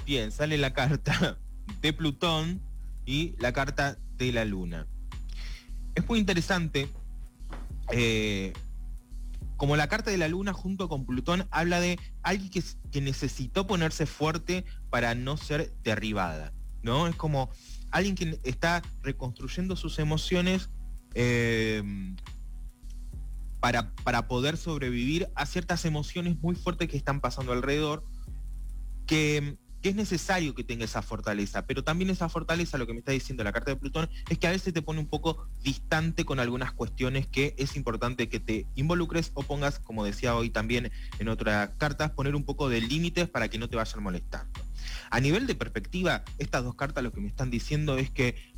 Bien, 0.06 0.30
sale 0.32 0.56
la 0.56 0.72
carta 0.72 1.36
de 1.82 1.92
Plutón 1.92 2.62
y 3.04 3.34
la 3.38 3.52
carta 3.52 3.98
de 4.16 4.32
la 4.32 4.44
Luna. 4.44 4.86
Es 5.94 6.06
muy 6.08 6.18
interesante, 6.18 6.88
eh, 7.92 8.52
como 9.56 9.76
la 9.76 9.88
carta 9.88 10.10
de 10.10 10.18
la 10.18 10.28
Luna 10.28 10.52
junto 10.52 10.88
con 10.88 11.06
Plutón 11.06 11.46
habla 11.50 11.80
de 11.80 11.98
alguien 12.22 12.50
que, 12.50 12.62
que 12.90 13.00
necesitó 13.00 13.66
ponerse 13.66 14.06
fuerte 14.06 14.64
para 14.90 15.14
no 15.14 15.36
ser 15.36 15.72
derribada, 15.82 16.52
¿no? 16.82 17.06
Es 17.06 17.16
como 17.16 17.50
alguien 17.90 18.16
que 18.16 18.38
está 18.42 18.82
reconstruyendo 19.02 19.76
sus 19.76 19.98
emociones 19.98 20.70
eh, 21.14 21.82
para, 23.60 23.94
para 24.02 24.26
poder 24.26 24.56
sobrevivir 24.56 25.28
a 25.36 25.46
ciertas 25.46 25.84
emociones 25.84 26.38
muy 26.40 26.56
fuertes 26.56 26.88
que 26.88 26.96
están 26.96 27.20
pasando 27.20 27.52
alrededor 27.52 28.04
que, 29.06 29.56
que 29.84 29.90
es 29.90 29.96
necesario 29.96 30.54
que 30.54 30.64
tenga 30.64 30.86
esa 30.86 31.02
fortaleza, 31.02 31.66
pero 31.66 31.84
también 31.84 32.08
esa 32.08 32.30
fortaleza, 32.30 32.78
lo 32.78 32.86
que 32.86 32.94
me 32.94 33.00
está 33.00 33.12
diciendo 33.12 33.44
la 33.44 33.52
carta 33.52 33.70
de 33.70 33.76
Plutón, 33.76 34.08
es 34.30 34.38
que 34.38 34.46
a 34.46 34.50
veces 34.50 34.72
te 34.72 34.80
pone 34.80 34.98
un 34.98 35.08
poco 35.08 35.46
distante 35.62 36.24
con 36.24 36.40
algunas 36.40 36.72
cuestiones 36.72 37.26
que 37.26 37.54
es 37.58 37.76
importante 37.76 38.30
que 38.30 38.40
te 38.40 38.66
involucres 38.76 39.30
o 39.34 39.42
pongas, 39.42 39.80
como 39.80 40.02
decía 40.02 40.36
hoy 40.36 40.48
también 40.48 40.90
en 41.18 41.28
otras 41.28 41.68
cartas, 41.76 42.12
poner 42.12 42.34
un 42.34 42.44
poco 42.44 42.70
de 42.70 42.80
límites 42.80 43.28
para 43.28 43.48
que 43.48 43.58
no 43.58 43.68
te 43.68 43.76
vayan 43.76 44.02
molestando. 44.02 44.58
A 45.10 45.20
nivel 45.20 45.46
de 45.46 45.54
perspectiva, 45.54 46.24
estas 46.38 46.64
dos 46.64 46.76
cartas 46.76 47.04
lo 47.04 47.12
que 47.12 47.20
me 47.20 47.28
están 47.28 47.50
diciendo 47.50 47.98
es 47.98 48.08
que 48.08 48.54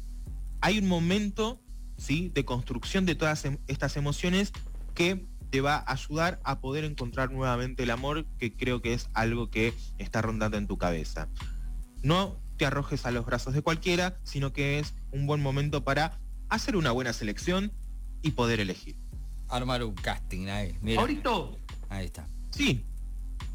hay 0.61 0.79
un 0.79 0.87
momento 0.87 1.61
¿sí? 1.97 2.31
de 2.33 2.45
construcción 2.45 3.05
de 3.05 3.17
todas 3.17 3.45
em- 3.47 3.59
estas 3.67 3.97
emociones 3.97 4.53
que 4.95 5.27
te 5.51 5.61
va 5.61 5.77
a 5.77 5.93
ayudar 5.93 6.41
a 6.45 6.61
poder 6.61 6.85
encontrar 6.85 7.31
nuevamente 7.31 7.83
el 7.83 7.91
amor, 7.91 8.27
que 8.39 8.53
creo 8.53 8.83
que 8.83 8.93
es 8.93 9.09
algo 9.15 9.51
que 9.51 9.75
está 9.99 10.23
rondando 10.23 10.57
en 10.57 10.67
tu 10.67 10.79
cabeza. 10.79 11.29
No 12.03 12.37
te 12.57 12.67
arrojes 12.67 13.07
a 13.07 13.11
los 13.11 13.27
brazos 13.27 13.55
de 13.55 13.63
cualquiera, 13.63 14.19
sino 14.25 14.53
que 14.53 14.79
es 14.79 14.95
un 15.13 15.27
buen 15.27 15.43
momento 15.43 15.85
para 15.85 16.19
hacer 16.49 16.77
una 16.77 16.91
buena 16.91 17.13
selección 17.13 17.73
y 18.23 18.33
poder 18.33 18.61
elegir. 18.61 18.97
Armar 19.49 19.85
un 19.85 19.95
casting 19.95 20.49
ahí. 20.49 20.77
Mira, 20.81 21.01
Ahorita, 21.01 21.31
ahí 21.89 22.07
está. 22.07 22.27
Sí, 22.51 22.85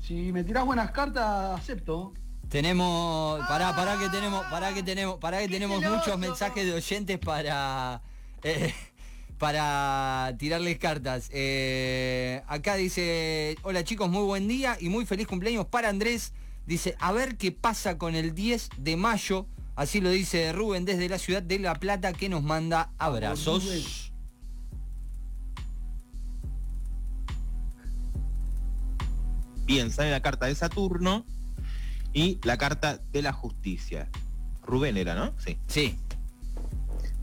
si 0.02 0.32
me 0.32 0.44
tirás 0.44 0.66
buenas 0.66 0.92
cartas, 0.92 1.60
acepto. 1.60 2.14
Tenemos, 2.50 3.40
pará, 3.48 3.76
pará 3.76 3.98
que 3.98 4.10
tenemos, 4.10 4.46
pará 4.48 4.74
que 4.74 4.84
tenemos, 4.84 5.18
pará 5.20 5.40
que 5.40 5.48
¡Qué 5.48 5.54
tenemos 5.54 5.80
celoso! 5.80 5.98
muchos 5.98 6.20
mensajes 6.20 6.66
de 6.66 6.74
oyentes 6.74 7.20
para 7.20 8.02
eh, 8.44 8.74
para 9.42 10.36
tirarles 10.38 10.78
cartas. 10.78 11.28
Eh, 11.34 12.44
acá 12.46 12.76
dice, 12.76 13.58
hola 13.64 13.84
chicos, 13.84 14.08
muy 14.08 14.22
buen 14.22 14.48
día 14.48 14.78
y 14.80 14.90
muy 14.90 15.08
feliz 15.08 15.26
cumpleaños 15.26 15.66
para 15.66 15.90
Andrés. 15.90 16.32
Dice, 16.68 16.96
a 17.00 17.12
ver 17.12 17.38
qué 17.38 17.52
pasa 17.52 17.98
con 17.98 18.14
el 18.14 18.36
10 18.36 18.70
de 18.78 18.98
mayo. 18.98 19.48
Así 19.76 20.00
lo 20.00 20.12
dice 20.12 20.54
Rubén 20.54 20.86
desde 20.86 21.10
la 21.10 21.18
ciudad 21.18 21.42
de 21.42 21.58
La 21.58 21.74
Plata 21.74 22.14
que 22.14 22.30
nos 22.30 22.44
manda 22.44 22.92
abrazos. 23.00 24.12
Bien, 29.66 29.90
sale 29.90 30.12
la 30.12 30.22
carta 30.22 30.46
de 30.46 30.54
Saturno 30.54 31.26
y 32.14 32.40
la 32.44 32.60
carta 32.60 33.02
de 33.12 33.24
la 33.24 33.34
justicia. 33.34 34.08
Rubén 34.62 34.98
era, 34.98 35.16
¿no? 35.16 35.34
Sí. 35.40 35.58
Sí, 35.66 35.98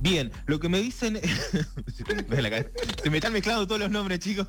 Bien, 0.01 0.31
lo 0.47 0.61
que 0.61 0.69
me 0.69 0.81
dicen... 0.81 1.21
Se 3.03 3.11
me 3.11 3.17
están 3.19 3.33
mezclando 3.33 3.67
todos 3.67 3.81
los 3.81 3.91
nombres, 3.91 4.21
chicos. 4.21 4.47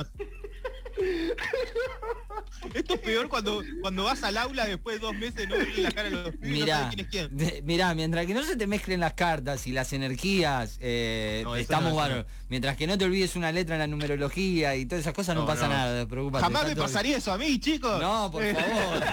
Esto 2.74 2.96
es 2.96 3.00
peor 3.00 3.30
cuando, 3.30 3.64
cuando 3.82 4.04
vas 4.04 4.22
al 4.24 4.38
aula 4.38 4.66
después 4.66 4.98
de 5.00 5.00
dos 5.08 5.16
meses 5.16 5.48
no 5.48 5.56
ves 5.58 5.78
la 5.78 5.92
cara 5.92 6.10
de 6.10 6.16
los 6.16 6.32
pibes, 6.36 6.50
Mirá, 6.52 6.90
quién 6.94 7.00
es 7.06 7.08
quién. 7.12 7.38
de- 7.38 7.62
mirá, 7.64 7.94
mientras 7.96 8.26
que 8.26 8.34
no 8.34 8.44
se 8.44 8.58
te 8.58 8.68
mezclen 8.68 9.00
las 9.00 9.14
cartas 9.14 9.66
y 9.66 9.72
las 9.72 9.94
energías, 9.94 10.78
eh, 10.82 11.42
No, 11.46 11.56
estamos 11.56 11.94
no. 11.94 12.26
Mientras 12.50 12.76
que 12.76 12.86
no 12.86 12.98
te 12.98 13.06
olvides 13.06 13.36
una 13.38 13.52
letra 13.52 13.76
en 13.76 13.80
la 13.80 13.88
numerología 13.88 14.76
y 14.76 14.86
todas 14.86 15.02
esas 15.02 15.14
cosas, 15.14 15.36
no, 15.36 15.42
No, 15.42 15.48
pasa 15.48 15.68
no. 15.68 15.74
nada, 15.74 16.06
preocupate. 16.06 16.44
Jamás 16.44 16.68
me 16.68 16.76
pasaría 16.76 17.18
eso 17.18 17.32
a 17.32 17.38
mí, 17.38 17.60
chicos. 17.60 18.00
No, 18.02 18.30
por 18.30 18.44
favor, 18.44 19.04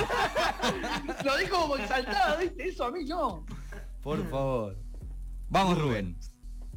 Lo 1.24 1.36
dijo 1.38 1.56
como 1.60 1.76
exaltado, 1.76 2.38
¿viste? 2.40 2.68
Eso 2.68 2.84
a 2.84 2.90
mí 2.90 3.04
no. 3.04 3.46
por 4.02 4.28
favor. 4.28 4.76
Vamos, 5.48 5.78
Rubén. 5.78 6.16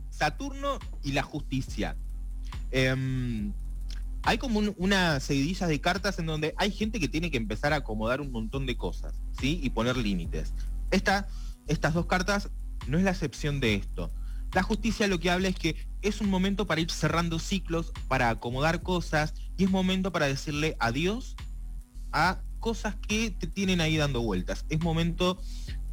Saturno 0.10 0.79
y 1.03 1.12
la 1.13 1.23
justicia. 1.23 1.95
Em, 2.71 3.53
hay 4.23 4.38
como 4.38 4.60
un- 4.60 4.75
una 4.77 5.19
seguidilla 5.19 5.67
de 5.67 5.79
cartas 5.82 6.19
en 6.19 6.25
donde 6.25 6.53
hay 6.58 6.71
gente 6.71 6.99
que 6.99 7.08
tiene 7.08 7.32
que 7.32 7.38
empezar 7.38 7.73
a 7.73 7.77
acomodar 7.77 8.21
un 8.21 8.32
montón 8.32 8.65
de 8.65 8.75
cosas, 8.77 9.21
¿sí? 9.39 9.60
Y 9.63 9.69
poner 9.71 9.97
límites. 9.97 10.53
Esta, 10.91 11.27
estas 11.67 11.93
dos 11.93 12.05
cartas 12.05 12.49
no 12.88 12.97
es 12.97 13.03
la 13.03 13.12
excepción 13.12 13.60
de 13.60 13.75
esto. 13.75 14.12
La 14.53 14.63
justicia 14.63 15.08
lo 15.08 15.19
que 15.19 15.29
habla 15.29 15.47
es 15.47 15.55
que 15.55 15.75
es 16.01 16.21
un 16.21 16.29
momento 16.29 16.65
para 16.65 16.82
ir 16.82 16.89
cerrando 16.91 17.39
ciclos, 17.39 17.91
para 18.08 18.29
acomodar 18.29 18.82
cosas, 18.82 19.34
y 19.58 19.65
es 19.65 19.69
momento 19.69 20.12
para 20.12 20.27
decirle 20.27 20.75
adiós 20.79 21.36
a 22.12 22.41
cosas 22.60 22.95
que 23.08 23.32
te 23.32 23.47
tienen 23.47 23.79
ahí 23.79 23.95
dando 23.97 24.21
vueltas. 24.21 24.65
Es 24.69 24.82
momento, 24.82 25.39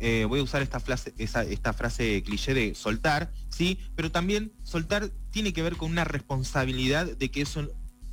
eh, 0.00 0.24
voy 0.28 0.40
a 0.40 0.42
usar 0.42 0.62
esta 0.62 0.80
frase, 0.80 1.14
esta 1.16 1.72
frase 1.72 2.22
cliché 2.22 2.54
de 2.54 2.74
soltar, 2.74 3.32
sí, 3.48 3.78
pero 3.94 4.11
también 4.11 4.52
soltar 4.62 5.11
tiene 5.30 5.52
que 5.52 5.62
ver 5.62 5.76
con 5.76 5.90
una 5.90 6.04
responsabilidad 6.04 7.06
de 7.06 7.30
que 7.30 7.42
eso 7.42 7.68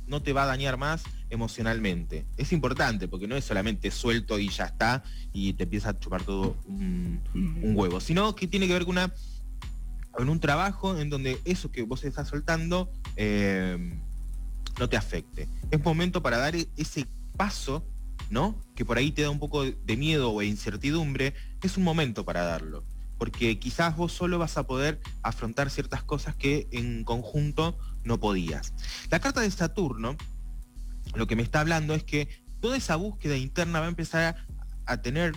no 0.06 0.22
te 0.22 0.32
va 0.32 0.44
a 0.44 0.46
dañar 0.46 0.76
más 0.76 1.02
emocionalmente. 1.30 2.26
Es 2.36 2.52
importante 2.52 3.08
porque 3.08 3.26
no 3.26 3.36
es 3.36 3.44
solamente 3.44 3.90
suelto 3.90 4.38
y 4.38 4.48
ya 4.48 4.66
está 4.66 5.02
y 5.32 5.54
te 5.54 5.64
empieza 5.64 5.90
a 5.90 5.98
chupar 5.98 6.22
todo 6.22 6.56
un, 6.66 7.20
huevo, 7.76 8.00
sino 8.00 8.34
que 8.34 8.46
tiene 8.46 8.66
que 8.66 8.74
ver 8.74 8.84
con 8.84 8.92
una 8.92 9.12
con 10.12 10.28
un 10.28 10.38
trabajo 10.38 10.96
en 10.96 11.10
donde 11.10 11.40
eso 11.44 11.72
que 11.72 11.82
vos 11.82 12.04
estás 12.04 12.28
soltando 12.28 12.92
eh, 13.16 13.98
no 14.78 14.88
te 14.88 14.96
afecte. 14.96 15.48
Es 15.70 15.82
momento 15.82 16.22
para 16.22 16.38
dar 16.38 16.54
ese 16.76 17.06
paso, 17.36 17.84
¿no? 18.30 18.60
Que 18.74 18.84
por 18.84 18.98
ahí 18.98 19.10
te 19.12 19.22
da 19.22 19.30
un 19.30 19.38
poco 19.38 19.64
de 19.64 19.96
miedo 19.96 20.30
o 20.32 20.42
incertidumbre, 20.42 21.34
es 21.62 21.76
un 21.76 21.84
momento 21.84 22.24
para 22.24 22.44
darlo. 22.44 22.84
Porque 23.18 23.58
quizás 23.58 23.96
vos 23.96 24.12
solo 24.12 24.38
vas 24.38 24.58
a 24.58 24.66
poder 24.66 25.00
afrontar 25.22 25.70
ciertas 25.70 26.02
cosas 26.02 26.34
que 26.34 26.68
en 26.72 27.04
conjunto 27.04 27.78
no 28.02 28.18
podías. 28.20 28.74
La 29.10 29.20
carta 29.20 29.40
de 29.40 29.50
Saturno, 29.50 30.16
lo 31.14 31.26
que 31.26 31.36
me 31.36 31.42
está 31.42 31.60
hablando 31.60 31.94
es 31.94 32.04
que 32.04 32.28
toda 32.60 32.76
esa 32.76 32.96
búsqueda 32.96 33.36
interna 33.36 33.80
va 33.80 33.86
a 33.86 33.90
empezar 33.90 34.36
a 34.86 35.00
tener 35.00 35.34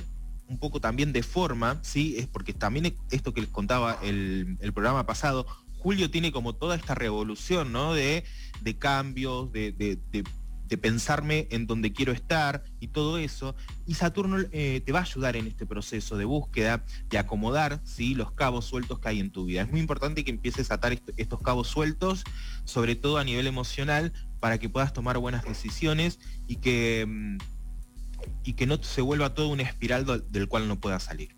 un 0.48 0.58
poco 0.60 0.80
también 0.80 1.14
de 1.14 1.24
forma, 1.24 1.80
¿sí? 1.82 2.16
Es 2.18 2.28
porque 2.28 2.54
también 2.54 2.96
esto 3.12 3.34
que 3.34 3.42
les 3.42 3.50
contaba 3.50 4.00
el, 4.02 4.58
programa 4.74 5.06
pasado, 5.06 5.46
Julio 5.78 6.10
tiene 6.10 6.32
como 6.32 6.56
toda 6.56 6.76
esta 6.76 6.96
revolución, 6.96 7.72
¿no? 7.72 7.94
De, 7.94 8.24
de 8.62 8.78
cambios, 8.78 9.52
de, 9.52 9.72
de, 9.72 10.24
de 10.68 10.78
pensarme 10.78 11.48
en 11.52 11.68
donde 11.68 11.94
quiero 11.94 12.12
estar 12.12 12.64
y 12.80 12.90
todo 12.90 13.18
eso. 13.18 13.56
Y 13.86 13.94
Saturno 13.96 14.38
eh, 14.52 14.82
te 14.86 14.92
va 14.92 15.00
a 15.00 15.04
ayudar 15.04 15.36
en 15.36 15.48
este 15.48 15.66
proceso 15.66 16.18
de 16.18 16.26
búsqueda, 16.26 16.84
de 17.10 17.18
acomodar 17.18 17.80
¿sí? 17.84 18.16
los 18.16 18.32
cabos 18.32 18.66
sueltos 18.66 19.00
que 19.00 19.10
hay 19.10 19.20
en 19.20 19.32
tu 19.32 19.46
vida. 19.46 19.62
Es 19.62 19.72
muy 19.72 19.80
importante 19.80 20.24
que 20.24 20.32
empieces 20.32 20.72
a 20.72 20.76
atar 20.76 20.94
est 20.94 21.10
estos 21.18 21.42
cabos 21.42 21.68
sueltos, 21.68 22.24
sobre 22.66 22.96
todo 22.96 23.18
a 23.18 23.24
nivel 23.24 23.48
emocional, 23.48 24.12
para 24.40 24.58
que 24.58 24.70
puedas 24.70 24.94
tomar 24.94 25.18
buenas 25.18 25.46
decisiones 25.46 26.20
y 26.48 26.58
que, 26.58 27.06
mm, 27.08 27.38
y 28.44 28.54
que 28.54 28.66
no 28.68 28.82
se 28.84 29.02
vuelva 29.02 29.34
todo 29.34 29.48
un 29.50 29.62
espiral 29.62 30.06
del 30.30 30.48
cual 30.48 30.68
no 30.68 30.80
puedas 30.80 31.04
salir. 31.04 31.37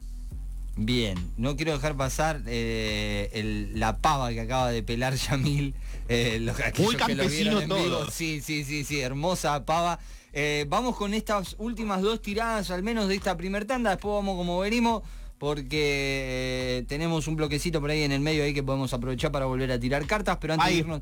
Bien, 0.82 1.18
no 1.36 1.58
quiero 1.58 1.74
dejar 1.74 1.98
pasar 1.98 2.42
eh, 2.48 3.30
el- 3.34 3.78
la 3.78 3.98
pava 3.98 4.30
que 4.32 4.40
acaba 4.40 4.72
de 4.72 4.82
pelar 4.82 5.14
Yamil. 5.30 5.76
eh, 6.08 6.40
los- 6.40 6.56
que 6.56 6.84
lo 6.84 6.98
campesino 6.98 7.60
en 7.62 7.68
vivo. 7.70 7.76
todo. 7.82 8.10
Sí, 8.12 8.40
sí, 8.42 8.64
sí, 8.64 8.86
sí, 8.86 9.02
hermosa 9.02 9.66
pava. 9.66 10.00
Eh, 10.32 10.66
vamos 10.70 10.96
con 10.96 11.14
estas 11.14 11.56
últimas 11.60 12.02
dos 12.02 12.22
tiradas, 12.22 12.72
al 12.72 12.82
menos 12.82 13.08
de 13.10 13.16
esta 13.16 13.36
primer 13.36 13.66
tanda, 13.66 13.90
después 13.92 14.14
vamos 14.16 14.38
como 14.38 14.60
venimos, 14.60 15.04
porque 15.38 16.86
tenemos 16.88 17.28
un 17.28 17.36
bloquecito 17.36 17.82
por 17.82 17.90
ahí 17.90 18.04
en 18.04 18.12
el 18.14 18.22
medio 18.22 18.44
ahí 18.44 18.54
que 18.54 18.64
podemos 18.64 18.94
aprovechar 18.94 19.32
para 19.32 19.46
volver 19.48 19.72
a 19.74 19.80
tirar 19.80 20.06
cartas, 20.06 20.38
pero 20.40 20.54
antes 20.54 20.68
Ay, 20.68 20.74
de 20.76 20.80
irnos... 20.80 21.02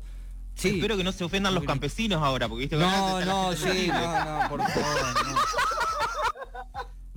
Sí. 0.54 0.70
Espero 0.70 0.96
que 0.96 1.04
no 1.04 1.12
se 1.12 1.22
ofendan 1.22 1.54
los 1.54 1.62
campesinos 1.62 2.20
ahora, 2.20 2.48
porque 2.48 2.62
viste 2.62 2.76
que 2.76 2.82
No, 2.82 3.20
no, 3.24 3.52
sí, 3.54 3.86
no, 3.86 4.24
no, 4.42 4.48
por 4.48 4.60
favor, 4.72 5.24
no. 5.24 5.38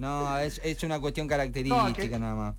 No, 0.01 0.37
es, 0.39 0.59
es 0.63 0.81
una 0.83 0.99
cuestión 0.99 1.27
característica 1.27 2.17
No, 2.17 2.19
nada 2.19 2.35
más. 2.35 2.55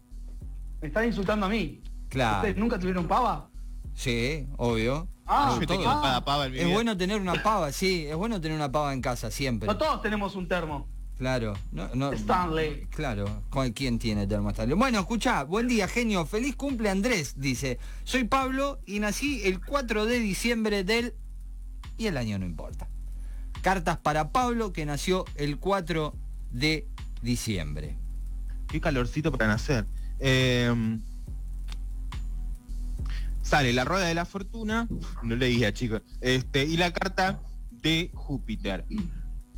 Me 0.81 0.89
están 0.89 1.07
insultando 1.07 1.47
a 1.47 1.49
mí. 1.49 1.83
Claro. 2.09 2.37
¿Ustedes 2.39 2.57
nunca 2.57 2.79
tuvieron 2.79 3.09
pava? 3.09 3.51
Sí, 3.95 4.47
obvio. 4.57 5.09
Ah, 5.27 5.57
Yo 5.61 5.67
todo. 5.67 5.79
tengo 5.79 6.03
cada 6.03 6.25
pava 6.25 6.47
en 6.47 6.53
mi 6.53 6.59
Es 6.59 6.65
vida. 6.65 6.75
bueno 6.75 6.97
tener 6.97 7.21
una 7.21 7.43
pava, 7.43 7.73
sí, 7.73 8.07
es 8.07 8.15
bueno 8.17 8.41
tener 8.41 8.57
una 8.57 8.71
pava 8.71 8.93
en 8.93 9.01
casa 9.01 9.31
siempre. 9.31 9.67
No 9.67 9.77
todos 9.77 10.03
tenemos 10.03 10.35
un 10.37 10.47
termo. 10.47 10.87
Claro, 11.19 11.55
no, 11.71 11.89
no, 11.95 12.13
Stanley. 12.13 12.87
Claro, 12.91 13.43
¿con 13.51 13.71
¿quién 13.73 13.99
tiene 13.99 14.27
termo 14.27 14.51
Stanley? 14.51 14.77
Bueno, 14.77 15.01
escucha, 15.01 15.45
buen 15.45 15.69
día, 15.69 15.87
genio, 15.89 16.27
feliz 16.27 16.57
cumple 16.57 16.91
Andrés, 16.91 17.35
dice. 17.39 17.79
Soy 18.05 18.25
Pablo 18.25 18.81
y 18.87 18.99
nací 19.01 19.43
el 19.45 19.65
4 19.65 20.07
de 20.07 20.19
diciembre 20.19 20.85
del... 20.85 21.15
y 21.99 22.07
el 22.07 22.17
año 22.17 22.39
no 22.39 22.45
importa. 22.47 22.89
Cartas 23.63 23.99
para 23.99 24.31
Pablo 24.33 24.73
que 24.73 24.85
nació 24.87 25.25
el 25.37 25.59
4 25.59 26.15
de 26.51 26.89
diciembre. 27.23 27.97
Qué 28.69 28.81
calorcito 28.81 29.33
para 29.33 29.47
nacer. 29.47 29.87
Eh, 30.19 30.99
sale 33.43 33.73
la 33.73 33.85
rueda 33.85 34.07
de 34.07 34.15
la 34.15 34.25
fortuna, 34.25 34.89
no 35.23 35.37
leía 35.37 35.73
chicos, 35.73 36.03
este, 36.21 36.65
y 36.65 36.77
la 36.77 36.93
carta 36.93 37.41
de 37.71 38.11
Júpiter. 38.15 38.87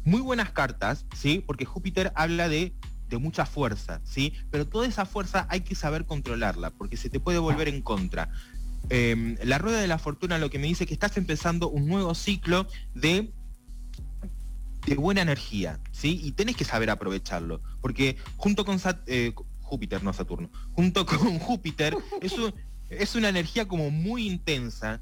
Muy 0.05 0.21
buenas 0.21 0.51
cartas, 0.51 1.07
¿sí? 1.15 1.45
Porque 1.47 1.65
Júpiter 1.65 2.13
habla 2.17 2.49
de, 2.49 2.75
de 3.09 3.19
mucha 3.19 3.47
fuerza, 3.47 4.01
¿sí? 4.05 4.33
Pero 4.51 4.67
toda 4.67 4.87
esa 4.87 5.07
fuerza 5.07 5.47
hay 5.49 5.61
que 5.61 5.75
saber 5.75 6.07
controlarla, 6.07 6.71
porque 6.71 6.97
se 6.97 7.11
te 7.11 7.21
puede 7.21 7.39
volver 7.39 7.69
en 7.69 7.83
contra. 7.83 8.31
Eh, 8.91 9.37
la 9.45 9.59
rueda 9.59 9.81
de 9.81 9.87
la 9.87 9.99
fortuna 9.99 10.39
lo 10.39 10.51
que 10.51 10.59
me 10.59 10.67
dice 10.67 10.85
es 10.85 10.89
que 10.89 10.95
estás 10.95 11.17
empezando 11.17 11.69
un 11.69 11.87
nuevo 11.87 12.15
ciclo 12.15 12.67
de 12.95 13.33
de 14.87 14.97
buena 14.97 15.23
energía, 15.23 15.81
¿sí? 15.93 16.21
Y 16.23 16.33
tenés 16.33 16.57
que 16.57 16.65
saber 16.65 16.91
aprovecharlo, 16.91 17.61
porque 17.81 18.17
junto 18.37 18.65
con 18.65 18.81
eh, 19.07 19.33
Júpiter, 19.61 20.03
no 20.03 20.13
Saturno, 20.13 20.51
junto 20.73 21.07
con 21.07 21.39
Júpiter, 21.39 21.97
es, 22.21 22.35
es 22.91 23.15
una 23.15 23.29
energía 23.29 23.67
como 23.67 23.91
muy 23.91 24.27
intensa, 24.27 25.01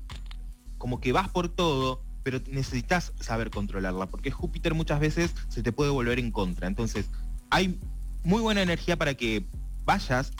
como 0.78 1.00
que 1.00 1.12
vas 1.12 1.28
por 1.28 1.48
todo, 1.48 2.02
pero 2.22 2.40
necesitas 2.50 3.12
saber 3.20 3.50
controlarla, 3.50 4.06
porque 4.06 4.30
Júpiter 4.30 4.74
muchas 4.74 5.00
veces 5.00 5.34
se 5.48 5.62
te 5.62 5.72
puede 5.72 5.90
volver 5.90 6.18
en 6.18 6.30
contra. 6.30 6.66
Entonces, 6.66 7.06
hay 7.50 7.78
muy 8.24 8.40
buena 8.40 8.62
energía 8.62 8.96
para 8.96 9.14
que 9.14 9.44
vayas, 9.84 10.32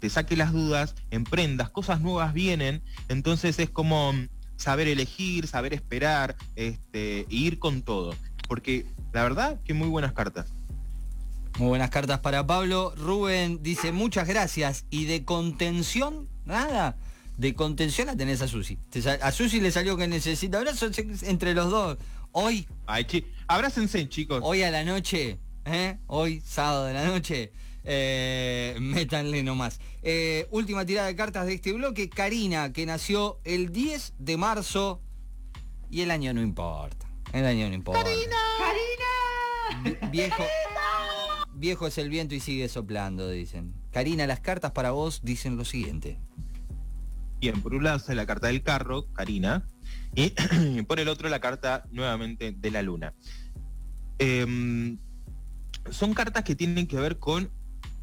te 0.00 0.10
saque 0.10 0.36
las 0.36 0.52
dudas, 0.52 0.94
emprendas, 1.10 1.70
cosas 1.70 2.00
nuevas 2.00 2.32
vienen, 2.32 2.82
entonces 3.08 3.58
es 3.58 3.70
como 3.70 4.12
saber 4.56 4.88
elegir, 4.88 5.46
saber 5.46 5.72
esperar, 5.72 6.36
este, 6.56 7.20
e 7.20 7.26
ir 7.30 7.58
con 7.58 7.82
todo. 7.82 8.14
Porque 8.48 8.86
la 9.12 9.22
verdad 9.22 9.60
que 9.64 9.74
muy 9.74 9.88
buenas 9.88 10.12
cartas. 10.12 10.52
Muy 11.58 11.68
buenas 11.68 11.90
cartas 11.90 12.20
para 12.20 12.46
Pablo. 12.46 12.94
Rubén 12.96 13.62
dice 13.62 13.92
muchas 13.92 14.26
gracias. 14.26 14.84
¿Y 14.90 15.04
de 15.04 15.24
contención? 15.24 16.28
Nada. 16.44 16.96
De 17.36 17.54
contención 17.54 18.08
la 18.08 18.16
tenés 18.16 18.42
a 18.42 18.48
Susi. 18.48 18.78
A 19.22 19.30
Susi 19.30 19.60
le 19.60 19.70
salió 19.70 19.96
que 19.96 20.08
necesita 20.08 20.58
abrazos 20.58 20.98
entre 21.22 21.54
los 21.54 21.70
dos. 21.70 21.98
Hoy, 22.32 22.66
Ay, 22.86 23.06
abrácense, 23.46 24.08
chicos. 24.08 24.40
hoy 24.42 24.62
a 24.62 24.70
la 24.70 24.84
noche, 24.84 25.38
¿eh? 25.64 25.98
hoy 26.06 26.42
sábado 26.44 26.84
de 26.84 26.94
la 26.94 27.06
noche, 27.06 27.52
eh, 27.84 28.76
métanle 28.80 29.42
nomás. 29.42 29.80
Eh, 30.02 30.46
última 30.50 30.84
tirada 30.84 31.08
de 31.08 31.16
cartas 31.16 31.46
de 31.46 31.54
este 31.54 31.72
bloque. 31.72 32.08
Karina, 32.10 32.72
que 32.72 32.86
nació 32.86 33.40
el 33.44 33.72
10 33.72 34.14
de 34.18 34.36
marzo 34.36 35.00
y 35.90 36.02
el 36.02 36.10
año 36.10 36.34
no 36.34 36.42
importa. 36.42 37.07
No 37.32 37.74
importa. 37.74 38.04
Vi- 39.82 39.96
Viejo, 40.10 40.42
viejo 41.54 41.86
es 41.86 41.98
el 41.98 42.08
viento 42.08 42.34
y 42.34 42.40
sigue 42.40 42.68
soplando, 42.68 43.28
dicen. 43.28 43.74
Karina, 43.92 44.26
las 44.26 44.40
cartas 44.40 44.72
para 44.72 44.90
vos 44.92 45.20
dicen 45.22 45.56
lo 45.56 45.64
siguiente. 45.64 46.18
Bien, 47.40 47.60
por 47.62 47.74
un 47.74 47.84
lado 47.84 47.98
está 47.98 48.14
la 48.14 48.26
carta 48.26 48.48
del 48.48 48.62
carro, 48.62 49.06
Karina, 49.12 49.68
y 50.14 50.30
por 50.88 50.98
el 50.98 51.08
otro 51.08 51.28
la 51.28 51.40
carta 51.40 51.84
nuevamente 51.92 52.52
de 52.52 52.70
la 52.70 52.82
luna. 52.82 53.14
Em, 54.18 54.98
son 55.90 56.14
cartas 56.14 56.42
que 56.44 56.56
tienen 56.56 56.86
que 56.88 56.96
ver 56.96 57.18
con 57.18 57.50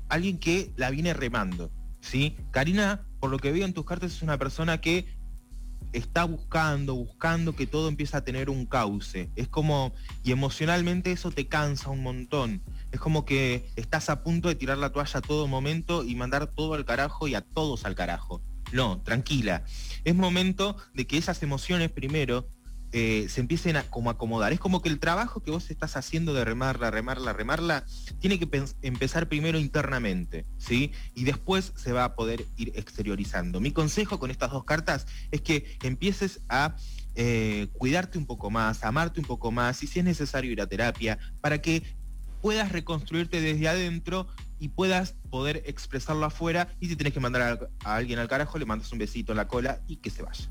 alguien 0.07 0.37
que 0.39 0.71
la 0.77 0.89
viene 0.91 1.13
remando, 1.13 1.71
¿sí? 1.99 2.37
Karina, 2.51 3.05
por 3.19 3.29
lo 3.31 3.39
que 3.39 3.51
veo 3.51 3.65
en 3.65 3.73
tus 3.73 3.85
cartas, 3.85 4.13
es 4.13 4.21
una 4.21 4.37
persona 4.37 4.79
que 4.79 5.05
está 5.97 6.25
buscando, 6.25 6.95
buscando 6.95 7.55
que 7.55 7.67
todo 7.67 7.87
empiece 7.87 8.17
a 8.17 8.23
tener 8.23 8.49
un 8.49 8.65
cauce. 8.65 9.29
Es 9.35 9.47
como, 9.47 9.93
y 10.23 10.31
emocionalmente 10.31 11.11
eso 11.11 11.31
te 11.31 11.47
cansa 11.47 11.89
un 11.89 12.03
montón. 12.03 12.61
Es 12.91 12.99
como 12.99 13.25
que 13.25 13.69
estás 13.75 14.09
a 14.09 14.23
punto 14.23 14.47
de 14.47 14.55
tirar 14.55 14.77
la 14.77 14.91
toalla 14.91 15.19
a 15.19 15.21
todo 15.21 15.47
momento 15.47 16.03
y 16.03 16.15
mandar 16.15 16.47
todo 16.47 16.73
al 16.73 16.85
carajo 16.85 17.27
y 17.27 17.35
a 17.35 17.41
todos 17.41 17.85
al 17.85 17.95
carajo. 17.95 18.41
No, 18.71 19.01
tranquila. 19.01 19.63
Es 20.03 20.15
momento 20.15 20.75
de 20.93 21.07
que 21.07 21.17
esas 21.17 21.41
emociones 21.43 21.91
primero 21.91 22.47
eh, 22.91 23.27
se 23.29 23.41
empiecen 23.41 23.75
a 23.75 23.83
como 23.83 24.09
acomodar. 24.09 24.53
Es 24.53 24.59
como 24.59 24.81
que 24.81 24.89
el 24.89 24.99
trabajo 24.99 25.43
que 25.43 25.51
vos 25.51 25.69
estás 25.69 25.97
haciendo 25.97 26.33
de 26.33 26.45
remarla, 26.45 26.91
remarla, 26.91 27.33
remarla, 27.33 27.85
tiene 28.19 28.39
que 28.39 28.49
empezar 28.81 29.27
primero 29.27 29.59
internamente, 29.59 30.45
¿sí? 30.57 30.91
Y 31.13 31.23
después 31.23 31.73
se 31.75 31.91
va 31.91 32.05
a 32.05 32.15
poder 32.15 32.45
ir 32.57 32.71
exteriorizando. 32.75 33.59
Mi 33.59 33.71
consejo 33.71 34.19
con 34.19 34.31
estas 34.31 34.51
dos 34.51 34.63
cartas 34.63 35.07
es 35.31 35.41
que 35.41 35.77
empieces 35.83 36.41
a 36.49 36.75
eh, 37.15 37.67
cuidarte 37.73 38.17
un 38.17 38.25
poco 38.25 38.49
más, 38.49 38.83
amarte 38.83 39.19
un 39.19 39.25
poco 39.25 39.51
más, 39.51 39.83
y 39.83 39.87
si 39.87 39.99
es 39.99 40.05
necesario 40.05 40.51
ir 40.51 40.61
a 40.61 40.67
terapia, 40.67 41.17
para 41.41 41.61
que 41.61 41.83
puedas 42.41 42.71
reconstruirte 42.71 43.41
desde 43.41 43.67
adentro 43.67 44.27
y 44.59 44.69
puedas 44.69 45.15
poder 45.29 45.63
expresarlo 45.65 46.25
afuera 46.25 46.67
y 46.79 46.87
si 46.87 46.95
tenés 46.95 47.11
que 47.11 47.19
mandar 47.19 47.41
a, 47.41 47.89
a 47.89 47.95
alguien 47.95 48.19
al 48.19 48.27
carajo, 48.27 48.57
le 48.57 48.65
mandas 48.65 48.91
un 48.91 48.99
besito 48.99 49.33
en 49.33 49.37
la 49.37 49.47
cola 49.47 49.81
y 49.87 49.97
que 49.97 50.09
se 50.09 50.21
vaya. 50.21 50.49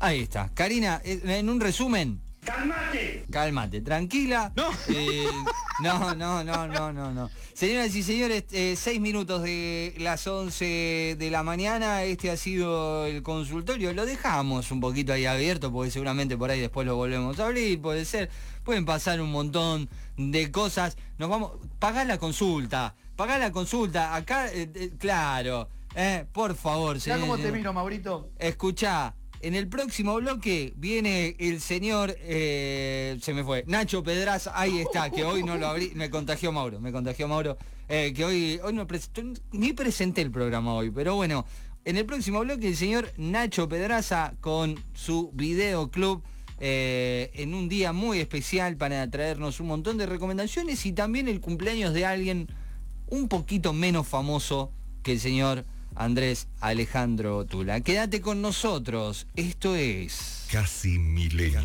Ahí 0.00 0.20
está. 0.20 0.50
Karina, 0.54 1.00
eh, 1.04 1.20
en 1.24 1.50
un 1.50 1.60
resumen. 1.60 2.20
¡Cálmate! 2.42 3.26
Cálmate, 3.30 3.82
tranquila. 3.82 4.50
No. 4.56 4.70
Eh, 4.88 5.26
no, 5.82 6.14
no, 6.14 6.42
no, 6.42 6.66
no, 6.66 6.90
no, 6.90 7.12
no. 7.12 7.30
Señoras 7.52 7.94
y 7.94 8.02
señores, 8.02 8.44
eh, 8.52 8.76
seis 8.78 8.98
minutos 8.98 9.42
de 9.42 9.94
las 9.98 10.26
11 10.26 11.16
de 11.18 11.30
la 11.30 11.42
mañana. 11.42 12.02
Este 12.02 12.30
ha 12.30 12.38
sido 12.38 13.04
el 13.04 13.22
consultorio. 13.22 13.92
Lo 13.92 14.06
dejamos 14.06 14.70
un 14.70 14.80
poquito 14.80 15.12
ahí 15.12 15.26
abierto 15.26 15.70
porque 15.70 15.90
seguramente 15.90 16.38
por 16.38 16.50
ahí 16.50 16.60
después 16.60 16.86
lo 16.86 16.96
volvemos 16.96 17.38
a 17.38 17.46
abrir. 17.46 17.78
Puede 17.82 18.06
ser. 18.06 18.30
Pueden 18.64 18.86
pasar 18.86 19.20
un 19.20 19.30
montón 19.30 19.90
de 20.16 20.50
cosas. 20.50 20.96
Nos 21.18 21.28
vamos. 21.28 21.52
Pagá 21.78 22.04
la 22.04 22.16
consulta. 22.16 22.94
Pagá 23.16 23.36
la 23.36 23.52
consulta. 23.52 24.14
Acá, 24.14 24.50
eh, 24.50 24.92
claro. 24.98 25.68
Eh, 25.94 26.24
por 26.32 26.54
favor, 26.54 27.00
señor. 27.00 27.20
cómo 27.20 27.36
te 27.36 27.52
miro, 27.52 27.72
Maurito. 27.72 28.30
Escucha, 28.38 29.14
en 29.40 29.54
el 29.54 29.68
próximo 29.68 30.16
bloque 30.16 30.74
viene 30.76 31.36
el 31.38 31.60
señor, 31.60 32.14
eh, 32.20 33.18
se 33.22 33.32
me 33.32 33.42
fue, 33.42 33.64
Nacho 33.66 34.02
Pedraza, 34.02 34.52
ahí 34.54 34.78
está, 34.80 35.10
que 35.10 35.24
hoy 35.24 35.42
no 35.42 35.56
lo 35.56 35.66
abrí, 35.66 35.92
me 35.94 36.10
contagió 36.10 36.52
Mauro, 36.52 36.80
me 36.80 36.92
contagió 36.92 37.26
Mauro, 37.26 37.56
eh, 37.88 38.12
que 38.14 38.24
hoy, 38.24 38.60
hoy 38.62 38.72
no 38.74 38.86
ni 39.52 39.72
presenté 39.72 40.20
el 40.20 40.30
programa 40.30 40.74
hoy, 40.74 40.90
pero 40.90 41.14
bueno, 41.14 41.46
en 41.84 41.96
el 41.96 42.04
próximo 42.04 42.40
bloque 42.40 42.68
el 42.68 42.76
señor 42.76 43.12
Nacho 43.16 43.68
Pedraza 43.68 44.34
con 44.40 44.82
su 44.94 45.30
videoclub. 45.32 46.22
eh, 46.62 47.30
en 47.32 47.54
un 47.54 47.70
día 47.70 47.94
muy 47.94 48.18
especial 48.20 48.76
para 48.76 49.10
traernos 49.10 49.60
un 49.60 49.68
montón 49.68 49.96
de 49.96 50.04
recomendaciones 50.04 50.84
y 50.84 50.92
también 50.92 51.26
el 51.26 51.40
cumpleaños 51.40 51.94
de 51.94 52.04
alguien 52.04 52.48
un 53.06 53.28
poquito 53.28 53.72
menos 53.72 54.06
famoso 54.06 54.70
que 55.02 55.12
el 55.12 55.20
señor 55.20 55.64
Andrés 55.94 56.48
Alejandro 56.60 57.44
Tula. 57.44 57.80
Quédate 57.80 58.20
con 58.20 58.42
nosotros, 58.42 59.26
esto 59.36 59.74
es... 59.74 60.46
Casi 60.50 60.98
milenio. 60.98 61.60